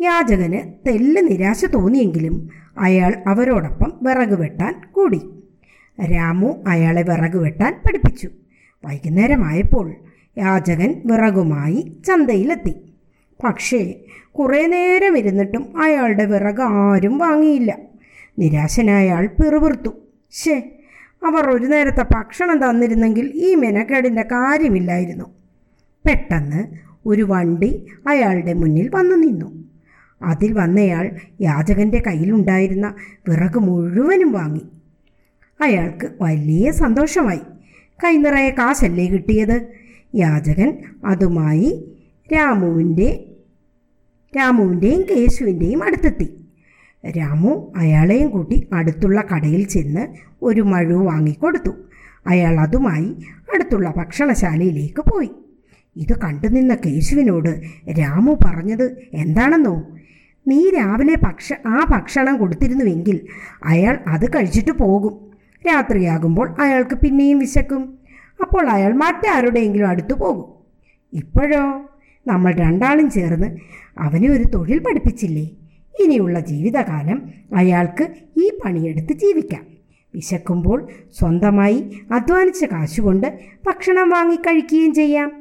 യാചകന് 0.00 0.88
തെല്ല് 0.88 1.28
നിരാശ 1.28 1.64
തോന്നിയെങ്കിലും 1.64 2.48
അയാൾ 2.78 3.22
അവരോടൊപ്പം 3.26 3.92
വിറക് 4.02 4.40
വെട്ടാൻ 4.40 4.82
കൂടി. 4.92 5.20
രാമു 6.16 6.64
അയാളെ 6.66 7.02
വിറക് 7.02 7.36
വെട്ടാൻ 7.36 7.72
പഠിപ്പിച്ചു. 7.72 8.28
വൈകുന്നേരമായപ്പോൾ 8.84 9.94
യാചകൻ 10.38 11.02
വിറകുമായി 11.06 11.96
ചന്തയിലെത്തി. 12.06 12.74
പക്ഷേ 13.44 13.94
കുറേ 14.38 14.66
നേരം 14.66 15.18
ഇരുന്നിട്ടും 15.18 15.82
അയാളുടെ 15.82 16.24
വിറക് 16.24 16.62
ആരും 16.62 17.18
വാങ്ങിയില്ല. 17.18 17.78
നിരാശനായ 18.38 19.08
അയാൾ 19.08 19.26
പിറുപിറുത്തു. 19.26 19.90
ശേ 20.30 20.58
അവർ 21.26 21.50
ഒരു 21.50 21.66
നേരത്തെ 21.66 22.02
ഭക്ഷണം 22.02 22.70
തന്നിരുന്നെങ്കിൽ 22.70 23.30
ഈ 23.34 23.54
മെനക്കേടിന്റെ 23.54 24.22
കാര്യമില്ലായിരുന്നു. 24.22 25.24
പെട്ടെന്ന് 26.06 26.64
ഒരു 27.06 27.22
വണ്ടി 27.22 27.86
അയാളുടെ 28.08 28.52
മുന്നിൽ 28.52 28.90
വന്നു 28.94 29.16
നിന്നു. 29.16 29.64
അതിൽ 30.22 30.52
വന്നയാൾ 30.52 31.10
യാചകന്റെ 31.40 32.02
കയ്യിലുണ്ടായിരുന്ന 32.06 32.94
വിറക് 33.28 33.58
മുഴുവനും 33.58 34.32
വാങ്ങി. 34.32 34.62
അയാൾക്ക് 35.60 36.10
വലിയ 36.20 36.70
സന്തോഷമായി. 36.70 37.40
കൈനിറയെ 38.04 38.50
കാശല്ലേ 38.50 39.06
കിട്ടിയത്? 39.06 39.77
യാചകൻ 40.14 40.78
അതുമായി 41.06 41.96
രാമുവിന്റെ 42.34 43.24
രാമുവിന്റെയും 44.36 45.02
കേശുവിന്റെയും 45.10 45.84
അടുത്തെത്തി. 45.84 46.44
രാമു 47.18 47.72
അയാളെയും 47.76 48.30
കൂട്ടി 48.30 48.68
അടുത്തുള്ള 48.72 49.20
കടയിൽ 49.20 49.68
ചെന്ന് 49.68 50.08
ഒരു 50.42 50.60
മഴു 50.60 50.94
വാങ്ങിക്കൊടുത്തു. 50.94 51.70
അയാൾ 52.26 52.60
അതുമായി 52.60 53.16
അടുത്തുള്ള 53.54 53.94
ഭക്ഷണശാലയിലേക്ക് 53.96 55.02
പോയി. 55.02 55.30
ഇത് 55.96 56.20
കണ്ടുനിന്ന 56.20 56.74
കേശുവിനോട് 56.74 57.62
രാമു 58.00 58.38
പറഞ്ഞത് 58.44 58.96
എന്താണെന്നോ? 59.14 59.88
നീ 60.48 60.70
രാവിലെ 60.70 61.14
ഭക്ഷ 61.22 61.52
ആ 61.66 61.86
ഭക്ഷണം 61.90 62.36
കൊടുത്തിരുന്നുവെങ്കിൽ 62.36 63.20
അയാൾ 63.64 63.98
അത് 64.06 64.30
കഴിച്ചിട്ട് 64.30 64.72
പോകും. 64.72 65.32
രാത്രിയാകുമ്പോൾ 65.66 66.54
അയാൾക്ക് 66.60 66.94
പിന്നെയും 66.94 67.38
വിശക്കും. 67.38 67.97
അപ്പോൾ 68.42 68.70
അയാൾ 68.70 68.92
മറ്റാരുടെയെങ്കിലും 68.92 69.86
അടുത്തു 69.86 70.14
പോകും. 70.14 70.44
ഇപ്പോഴോ? 71.12 71.82
നമ്മൾ 72.26 72.52
രണ്ടാളും 72.52 73.10
ചേർന്ന് 73.10 73.56
അവനെ 73.98 74.28
ഒരു 74.28 74.42
തൊഴിൽ 74.42 74.78
പഠിപ്പിച്ചില്ലേ? 74.78 75.50
ഇനിയുള്ള 76.00 76.40
ജീവിതകാലം 76.40 77.30
അയാൾക്ക് 77.56 78.08
ഈ 78.36 78.50
പണിയെടുത്ത് 78.64 79.12
ജീവിക്കാം. 79.12 79.66
വിശക്കുമ്പോൾ 80.14 80.88
സ്വന്തമായി 81.18 81.90
അധ്വാനിച്ച 82.12 82.64
കാശുകൊണ്ട് 82.64 83.38
ഭക്ഷണം 83.66 84.10
വാങ്ങിക്കഴിക്കുകയും 84.10 84.94
ചെയ്യാം. 84.94 85.32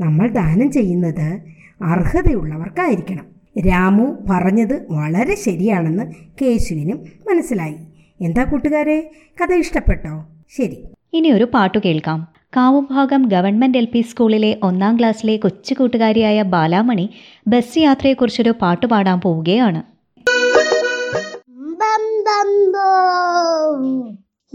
നമ്മൾ 0.00 0.28
ദാനം 0.28 0.70
ചെയ്യുന്നത് 0.70 1.40
അർഹതയുള്ളവർക്കായിരിക്കണം. 1.82 3.26
രാമു 3.68 4.16
പറഞ്ഞത് 4.30 4.86
വളരെ 4.90 5.34
ശരിയാണെന്ന് 5.34 6.12
കേശുവിനും 6.42 7.04
മനസ്സിലായി. 7.30 7.76
എന്താ 8.20 8.44
കൂട്ടുകാരെ? 8.44 9.10
കഥ 9.42 9.52
ഇഷ്ടപ്പെട്ടോ? 9.52 10.24
ശരി. 10.56 10.84
ഇനി 11.12 11.30
ഒരു 11.30 11.44
പാട്ട് 11.44 11.78
കേൾക്കാം. 11.78 12.37
കാവുഭാഗം 12.56 13.22
ഗവൺമെന്റ് 13.22 13.78
എൽ 13.78 13.84
പി 13.84 14.00
സ്കൂളിലെ 14.00 14.58
ഒന്നാം 14.62 14.98
ക്ലാസ്സിലെ 14.98 15.36
കൊച്ചു 15.36 15.74
കൂട്ടുകാരിയായ 15.74 16.42
ബാലാമണി 16.42 17.10
ബസ് 17.46 17.78
യാത്രയെക്കുറിച്ചൊരു 17.78 18.50
പാട്ട് 18.62 18.86
പാടാൻ 18.86 19.20
പോവുകയാണ്. 19.20 19.82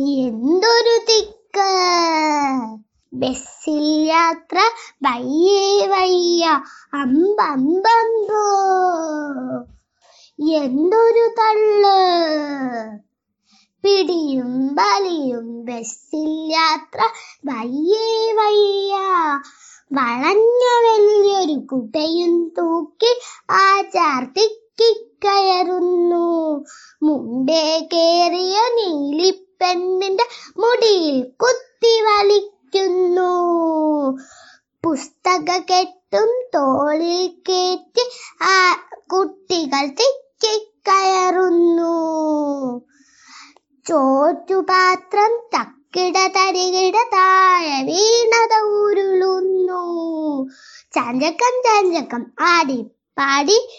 എന്തൊരു 0.02 1.00
തിക്ക്. 1.10 1.70
ബസ്സിൽ 3.14 3.84
യാത്ര 4.10 4.58
വയ്യേ 5.04 5.88
വയ്യ. 5.88 6.46
അമ്പമ്പോ 6.94 7.96
എന്തൊരു 10.58 11.30
തള്ള്. 11.40 13.13
പിടിയും 13.84 14.76
ബലിയും 14.76 15.66
ബസ്സിൽ 15.66 16.52
യാത്ര 16.52 17.10
വയ്യേ 17.46 18.32
വയ്യ. 18.32 18.96
വളഞ്ഞ 19.94 20.86
വലിയൊരു 20.86 21.68
കുട്ടയും 21.72 22.50
തൂക്കി 22.50 23.20
ആ 23.52 23.82
ചാർത്തിക്ക് 23.82 25.08
കയറുന്നു. 25.26 26.66
മുണ്ടേ 27.04 27.90
കേറിയ 27.94 28.60
നീലിപ്പെണ്ണിന്റെ 28.76 30.24
മുടിയിൽ 30.60 31.24
കുത്തി 31.24 32.02
വലിക്കുന്നു. 32.02 33.32
പുസ്തക 34.84 35.58
കെട്ടും 35.58 36.46
തോളിൽ 36.56 37.42
കയറ്റി 37.50 38.02
ആ 38.42 38.74
കുട്ടികൾ 39.14 39.88
തിക്കിക്കയറുന്നു 39.88 41.94
ചോറ്റുപാത്രം 43.88 45.42
തക്കിട 45.56 46.28
തരികിട 46.28 46.96
താഴെ 47.14 47.84
വീണത 47.84 48.64
ഉരുളുന്നു. 48.64 49.84
ചാഞ്ചക്കം 50.94 51.64
ചാഞ്ചക്കം 51.66 52.26
ആടി 52.40 52.86
പാടി. 53.18 53.70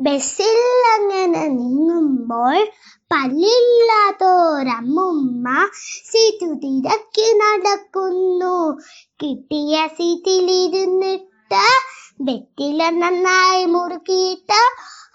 ബസ്സിൽ 0.00 0.82
അങ്ങനെ 0.92 1.46
നീങ്ങുമ്പോൾ 1.46 2.70
പല്ലില്ലാത്തോരമ്മുമ്മ 3.12 5.68
സീറ്റു 6.04 6.54
തിരക്കി 6.54 7.32
നടക്കുന്നു. 7.32 8.80
കിട്ടിയ 9.22 9.88
സീറ്റിലിരുന്നിട്ട് 9.88 11.66
വെറ്റില 12.24 12.90
നന്നായി 12.90 13.64
മുറുക്കിയിട്ട് 13.64 14.60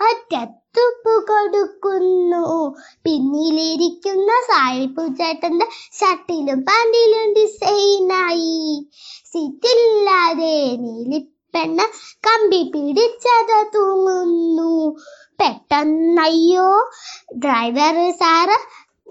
ഒറ്റത്തുപ്പ് 0.07 1.13
കൊടുക്കുന്നു. 1.27 2.75
പിന്നിലിരിക്കുന്ന 3.03 4.31
സായിപ്പു 4.47 5.03
ചേട്ടന്റെ 5.19 5.67
ഷട്ടിലും 5.99 6.61
പാൻറിലും 6.61 7.33
ഡിസൈനായി 7.33 8.89
സിറ്റില്ലാതെ 9.31 10.57
നീലിപ്പെണ്ണ 10.77 11.79
കമ്പി 12.27 12.61
പിടിച്ചത് 12.73 13.55
തൂങ്ങുന്നു. 13.75 14.73
പെട്ടെന്നയ്യോ 15.39 16.69
ഡ്രൈവർ 17.37 17.97
സാറ് 18.11 18.57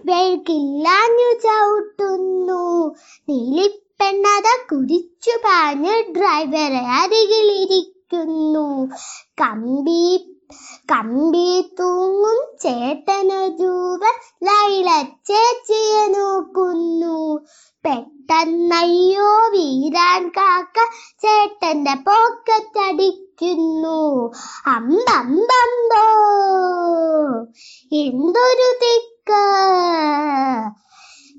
വെഴുക്കില്ലാഞ്ഞു 0.07 1.29
ചവിട്ടുന്നു. 1.45 2.63
നീലിപ്പെണ്ണത 4.01 4.49
കുതിച്ചു 4.71 5.35
പാഞ്ഞ് 5.45 5.95
ഡ്രൈവറെ 6.15 6.81
അരികിലിരിക്കുന്നു. 6.97 8.65
കമ്പി 9.41 10.03
കമ്പി 10.93 11.47
തൂങ്ങും 11.79 12.39
ചേട്ടനൊരുവൻ 12.65 14.17
ലൈല 14.49 14.89
ചേച്ചിയെ 15.29 16.03
നോക്കുന്നു. 16.15 17.17
പെട്ടെന്നയ്യോ 17.85 19.31
വീരാൻ 19.55 20.23
കാക്ക 20.37 20.77
ചേട്ടന്റെ 21.25 21.95
പോക്കറ്റടിക്കുന്നു 22.09 23.99
അമ്പമ്പമ്പോ 24.77 26.05
എന്തൊരു 28.05 28.71
തിക്ക്. 28.85 29.43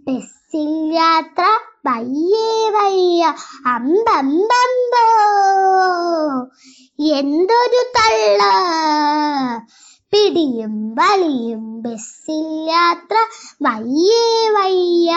ബസ്സിൽ 0.08 0.74
യാത്ര 0.99 1.45
വയ്യേ 1.88 2.70
വയ്യ. 2.70 3.34
അമ്പമ്പമ്പോ. 3.66 5.06
എന്തൊരു 7.06 7.92
തള്ള. 7.96 8.44
പിടിയും 10.12 10.96
വലിയും 10.96 11.82
ബസ്സിൽ 11.82 12.68
യാത്ര 12.70 13.16
വയ്യേ 13.62 14.50
വയ്യ. 14.50 15.16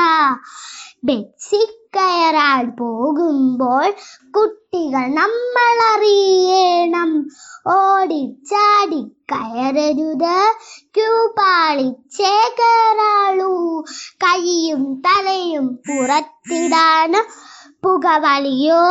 ബസ്സിൽ 1.04 1.66
കയറാൻ 1.96 2.76
പോകുമ്പോൾ 2.76 3.94
കുട്ടികൾ 4.30 5.14
നമ്മൾ 5.14 5.96
അറിയണം. 5.96 7.28
ഓടിച്ചാടി 7.66 9.00
കയറരുത്. 9.32 10.54
ക്യൂ 10.94 11.34
പാളിച്ചേ 11.38 12.54
കയറാളൂ 12.60 13.80
കൈയും 14.16 15.02
തലയും 15.08 15.68
പുറത്തിടാന് 15.88 17.50
പുകവലിയോ 17.82 18.82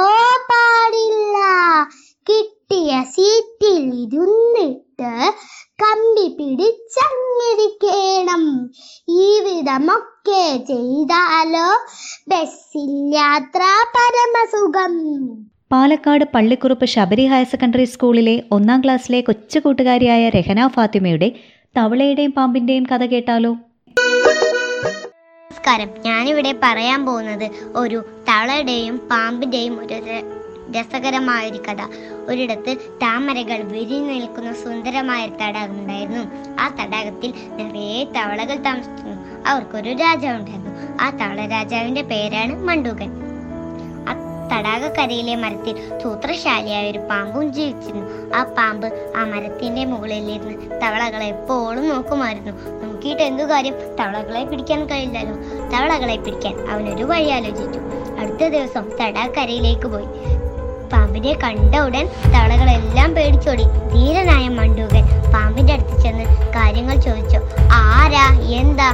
പാടില്ല. 0.52 1.36
കിട്ടിയ 2.30 3.04
സീറ്റിൽ 3.12 4.04
ഇരുന്നിട്ട് 4.04 5.34
കമ്പി 5.82 6.36
പിടിച്ചങ്ങിരിക്കണം. 6.38 8.70
ഈ 9.10 9.40
വിധമൊക്കെ 9.40 10.64
ചെയ്താലോ? 10.68 11.86
ബസ്സിൽ 12.30 13.16
യാത്ര 13.16 13.62
പരമസുഖം. 13.96 15.08
പാലക്കാട് 15.72 16.26
പള്ളിക്കുറുപ്പ് 16.36 16.86
ശബരി 16.86 17.26
ഹയർ 17.26 17.46
സെക്കൻഡറി 17.46 17.84
സ്കൂളിലെ 17.84 18.44
ഒന്നാം 18.52 18.84
ക്ലാസ്സിലെ 18.84 19.22
കൊച്ചു 19.22 19.60
കൂട്ടുകാരിയായ 19.60 20.30
രഹന 20.30 20.68
ഫാത്തിമയുടെ 20.68 21.32
തവളയുടെയും 21.78 22.32
പാമ്പിന്റെയും 22.32 22.84
കഥ 22.84 23.06
കേട്ടാലോ? 23.06 23.50
നമസ്കാരം. 23.50 25.90
ഞാനിവിടെ 26.06 26.60
പറയാൻ 26.64 27.06
പോകുന്നത് 27.06 27.52
ഒരു 27.76 28.04
തവളയുടെയും 28.30 28.98
പാമ്പിന്റെയും 28.98 29.80
ഒരു 29.80 30.39
ര- 30.72 30.82
രസകരമായ 30.82 31.50
ഒരു 31.50 31.58
കഥ. 31.58 31.82
ഒരിടത്ത് 32.30 32.78
താമരകൾ 33.02 33.62
വിരിഞ്ഞു 33.62 34.14
നിൽക്കുന്ന 34.14 34.54
സുന്ദരമായ 34.54 35.28
തടാകം 35.28 35.80
ഉണ്ടായിരുന്നു 35.80 36.26
ആ 36.60 36.70
തടാകത്തിൽ 36.70 37.34
നിറയെ 37.56 38.04
തവളകൾ 38.04 38.56
താമസിച്ചിരുന്നു. 38.64 39.50
അവർക്കൊരു 39.50 39.90
രാജാവ് 39.90 40.38
ഉണ്ടായിരുന്നു. 40.38 40.70
ആ 41.02 41.10
തവള 41.10 41.48
രാജാവിന്റെ 41.48 42.02
പേരാണ് 42.02 42.64
മണ്ടൂകൻ. 42.64 43.12
ആ 44.10 44.14
തടാകക്കരയിലെ 44.54 45.36
മരത്തിൽ 45.36 46.00
സൂത്രശാലിയായ 46.00 46.92
ഒരു 46.92 47.00
പാമ്പും 47.00 47.54
ജീവിച്ചിരുന്നു. 47.54 48.36
ആ 48.36 48.44
പാമ്പ് 48.44 49.14
ആ 49.16 49.24
മരത്തിന്റെ 49.24 49.86
മുകളിലിരുന്ന് 49.86 50.82
തവളകളെ 50.82 51.26
എപ്പോഴും 51.26 51.90
നോക്കുമായിരുന്നു. 51.90 52.52
നോക്കിയിട്ട് 52.86 53.22
എന്തു 53.22 53.44
കാര്യം? 53.44 53.74
തവളകളെ 54.00 54.44
പിടിക്കാൻ 54.44 54.86
കഴിയില്ലല്ലോ. 54.86 55.36
തവളകളെ 55.70 56.16
പിടിക്കാൻ 56.16 56.70
അവനൊരു 56.70 57.04
വഴി 57.04 57.30
ആലോചിച്ചു. 57.30 57.80
അടുത്ത 58.20 58.48
ദിവസം 58.48 58.90
തടാകരയിലേക്ക് 59.02 59.88
പോയി. 59.88 60.06
പാമ്പിനെ 60.94 61.34
കണ്ട 61.34 61.76
ഉടൻ 61.76 62.10
തവളകളെല്ലാം 62.36 63.16
പേടിച്ചോടി. 63.16 63.64
ധീരനായ 63.64 64.48
മണ്ടൂകൻ 64.48 65.32
പാമ്പിന്റെ 65.34 65.74
അടുത്ത് 65.74 66.02
ചെന്ന് 66.02 66.26
കാര്യങ്ങൾ 66.26 66.96
ചോദിച്ചു. 66.96 67.40
ആരാ? 67.72 68.40
എന്താ? 68.40 68.94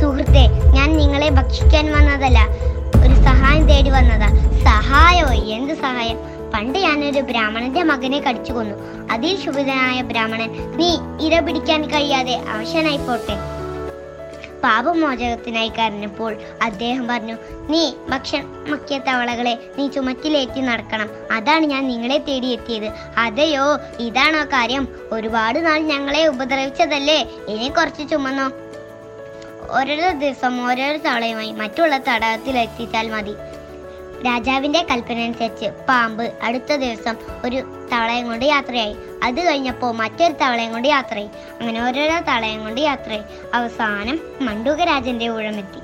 സുഹൃത്തെ 0.00 0.48
ഞാൻ 0.74 0.96
നിങ്ങളെ 0.96 1.30
ഭക്ഷിക്കാൻ 1.30 1.92
വന്നതല്ല. 1.92 2.48
ഒരു 3.06 3.14
സഹായം 3.14 3.68
തേടി 3.68 3.90
വന്നതാ. 3.90 4.28
സഹായമോ 4.64 5.32
എന്ത് 5.32 5.74
സഹായം? 5.74 6.18
പണ്ട് 6.54 6.78
ഞാനൊരു 6.78 7.20
ബ്രാഹ്മണന്റെ 7.20 7.82
മകനെ 7.82 8.20
കടിച്ചു 8.20 8.52
കൊന്നു. 8.52 8.74
അതിൽ 9.12 9.38
ശുഭിതനായ 9.44 10.02
ബ്രാഹ്മണൻ 10.02 10.76
നീ 10.76 10.98
ഇര 11.26 11.40
പിടിക്കാൻ 11.40 11.90
കഴിയാതെ 11.90 12.42
അവശനായി 12.50 12.96
പോട്ടെ. 12.96 13.61
പാപമോചകത്തിനായി 14.64 15.68
കരഞ്ഞപ്പോൾ 15.68 16.36
അദ്ദേഹം 16.62 17.08
പറഞ്ഞു 17.08 17.36
നീ 17.70 17.92
ഭക്ഷണമക്കിയ 18.08 18.98
തവളകളെ 18.98 19.58
നീ 19.78 19.88
ചുമറ്റിലേറ്റി 19.88 20.60
നടക്കണം. 20.60 21.10
അതാണ് 21.30 21.64
ഞാൻ 21.64 21.88
നിങ്ങളെ 21.88 22.18
തേടിയെത്തിയത്. 22.18 22.92
അതെയോ 23.18 23.78
ഇതാണോ 24.00 24.44
കാര്യം? 24.44 24.88
ഒരുപാട് 25.12 25.66
നാൾ 25.66 25.78
ഞങ്ങളെ 25.78 26.26
ഉപദ്രവിച്ചതല്ലേ? 26.26 27.20
ഇനി 27.48 27.68
കുറച്ച് 27.68 28.10
ചുമന്നോ? 28.10 28.50
ഓരോരോ 29.70 30.12
ദിവസം 30.12 30.54
ഓരോരോ 30.68 30.98
തവളയുമായി 30.98 31.52
മറ്റുള്ള 31.52 31.98
തടാകത്തിൽ 31.98 32.58
എത്തിച്ചാൽ 32.58 33.10
മതി. 33.10 33.34
രാജാവിന്റെ 34.26 34.86
കൽപ്പന 34.90 35.18
അനുസരിച്ച് 35.18 35.68
പാമ്പ് 35.88 36.24
അടുത്ത 36.42 36.72
ദിവസം 36.74 37.16
ഒരു 37.44 37.58
തവളയും 37.92 38.26
കൊണ്ട് 38.26 38.44
യാത്രയായി. 38.44 38.94
അത് 39.22 39.40
കഴിഞ്ഞപ്പോൾ 39.48 39.92
മറ്റൊരു 39.92 40.32
തവളയും 40.32 40.72
കൊണ്ട് 40.72 40.88
യാത്രയായി. 40.88 41.30
അങ്ങനെ 41.60 41.78
ഓരോരോ 41.86 42.18
തവളയും 42.28 42.60
കൊണ്ട് 42.64 42.80
യാത്രയായി. 42.80 43.24
അവസാനം 43.54 44.18
മണ്ടൂകരാജന്റെ 44.40 45.28
ഊഴമെത്തി. 45.28 45.80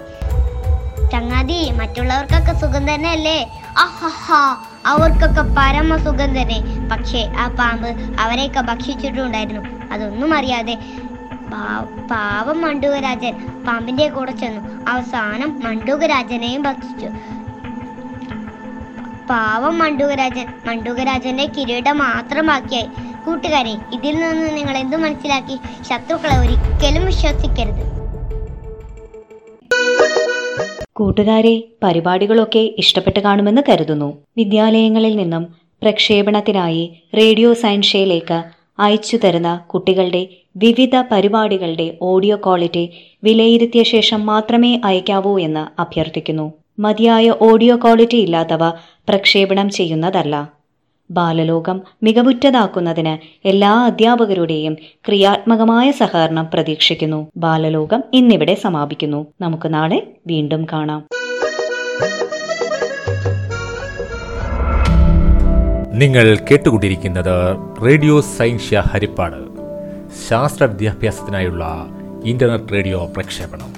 ചങ്ങാതി 1.13 1.59
മറ്റുള്ളവർക്കൊക്കെ 1.73 2.55
സുഖം 2.61 2.95
തന്നെ 2.95 3.11
അല്ലേ 3.11 3.39
അഹഹാ 3.79 4.41
അവർക്കൊക്കെ 4.87 5.45
പരമ 5.59 5.97
സുഖം 5.97 6.31
തന്നെ. 6.39 6.61
പക്ഷേ 6.93 7.33
ആ 7.39 7.49
പാമ്പ് 7.49 7.89
അവരെയൊക്കെ 8.21 8.61
ഭക്ഷിച്ചിട്ടുണ്ടായിരുന്നു. 8.61 9.63
അതൊന്നും 9.93 10.35
അറിയാതെ 10.35 10.77
പാവം 12.11 12.61
മണ്ടൂകരാജൻ 12.61 13.35
പാമ്പിന്റെ 13.67 14.09
കൂടെ 14.09 14.33
ചെന്നു. 14.33 14.61
അവസാനം 14.91 15.51
മണ്ടൂകരാജനെയും 15.65 16.63
ഭക്ഷിച്ചു. 16.63 17.09
പാവം 19.31 19.79
മണ്ടൂകരാജൻ. 19.79 20.47
മണ്ടൂകരാജന്റെ 20.67 21.45
കിരീടം 21.45 21.99
മാത്രം 21.99 22.47
ബാക്കിയായി 22.47 22.87
കൂട്ടുകാരെ 23.27 23.71
ഇതിൽ 23.71 24.17
നിന്ന് 24.17 24.57
നിങ്ങൾ 24.57 24.77
എന്തു 24.77 24.97
മനസ്സിലാക്കി? 24.97 25.57
ശത്രുക്കളെ 25.83 26.39
ഒരിക്കലും 26.39 27.07
വിശ്വസിക്കരുത്. 27.07 27.99
കൂട്ടുകാരെ 30.93 31.65
പരിപാടികളൊക്കെ 31.83 32.75
ഇഷ്ടപ്പെട്ട് 32.79 33.21
കാണുമെന്ന് 33.21 33.63
കരുതുന്നു. 33.69 34.19
വിദ്യാലയങ്ങളിൽ 34.37 35.17
നിന്നും 35.17 35.45
പ്രക്ഷേപണത്തിനായി 35.83 37.03
റേഡിയോ 37.17 37.55
സയൻഷയിലേക്ക് 37.55 38.43
അയച്ചു 38.79 39.17
തരുന്ന 39.17 39.57
കുട്ടികളുടെ 39.57 40.27
വിവിധ 40.57 41.01
പരിപാടികളുടെ 41.13 41.99
ഓഡിയോ 42.03 42.37
ക്വാളിറ്റി 42.37 43.15
വിലയിരുത്തിയ 43.25 43.83
ശേഷം 43.83 44.27
മാത്രമേ 44.27 44.81
അയക്കാവൂ 44.85 45.39
എന്ന് 45.39 45.81
അഭ്യർത്ഥിക്കുന്നു. 45.81 46.53
മതിയായ 46.79 47.35
ഓഡിയോ 47.41 47.77
ക്വാളിറ്റി 47.77 48.17
ഇല്ലാത്തവ 48.17 48.71
പ്രക്ഷേപണം 49.09 49.71
ചെയ്യുന്നതല്ല. 49.71 50.53
ബാലലോകം 51.11 51.83
മികവുറ്റതാക്കുന്നതിന് 52.03 53.49
എല്ലാ 53.49 53.87
അധ്യാപകരുടെയും 53.87 54.75
ക്രിയാത്മകമായ 55.07 55.91
സഹകരണം 55.91 56.49
പ്രതീക്ഷിക്കുന്നു. 56.55 57.27
ബാലലോകം 57.37 58.05
ഇന്നിവിടെ 58.13 58.55
സമാപിക്കുന്നു. 58.55 59.27
നമുക്ക് 59.41 59.75
നാളെ 59.75 60.07
വീണ്ടും 60.27 60.67
കാണാം. 60.73 61.05
നിങ്ങൾ 65.99 66.39
കേട്ടുകൊണ്ടിരിക്കുന്നത് 66.51 67.57
റേഡിയോ 67.87 68.21
സൈൻഷ്യ 68.21 68.83
ഹരിപ്പാട്. 68.87 69.49
ശാസ്ത്ര 70.29 70.65
വിദ്യാഭ്യാസത്തിനായുള്ള 70.65 71.87
ഇന്റർനെറ്റ് 72.25 72.73
റേഡിയോ 72.73 73.13
പ്രക്ഷേപണം. 73.17 73.78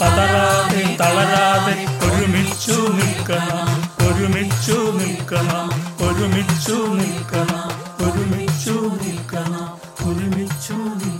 പതറാതെ 0.00 0.82
തളരാതെ 1.00 1.76
ഒരുമിച്ചു 2.06 2.76
നിൽക്കണം 2.98 3.68
ഒരുമിച്ചു 4.08 4.78
നിൽക്കണം 5.00 5.66
ഒരുമിച്ചു 6.06 6.76
നിൽക്കണം 7.00 7.68
ഒരുമിച്ചു 8.06 8.76
നിൽക്കണം 9.02 9.66
ഒരുമിച്ചു 10.08 10.78
നിൽക്കണം. 11.00 11.19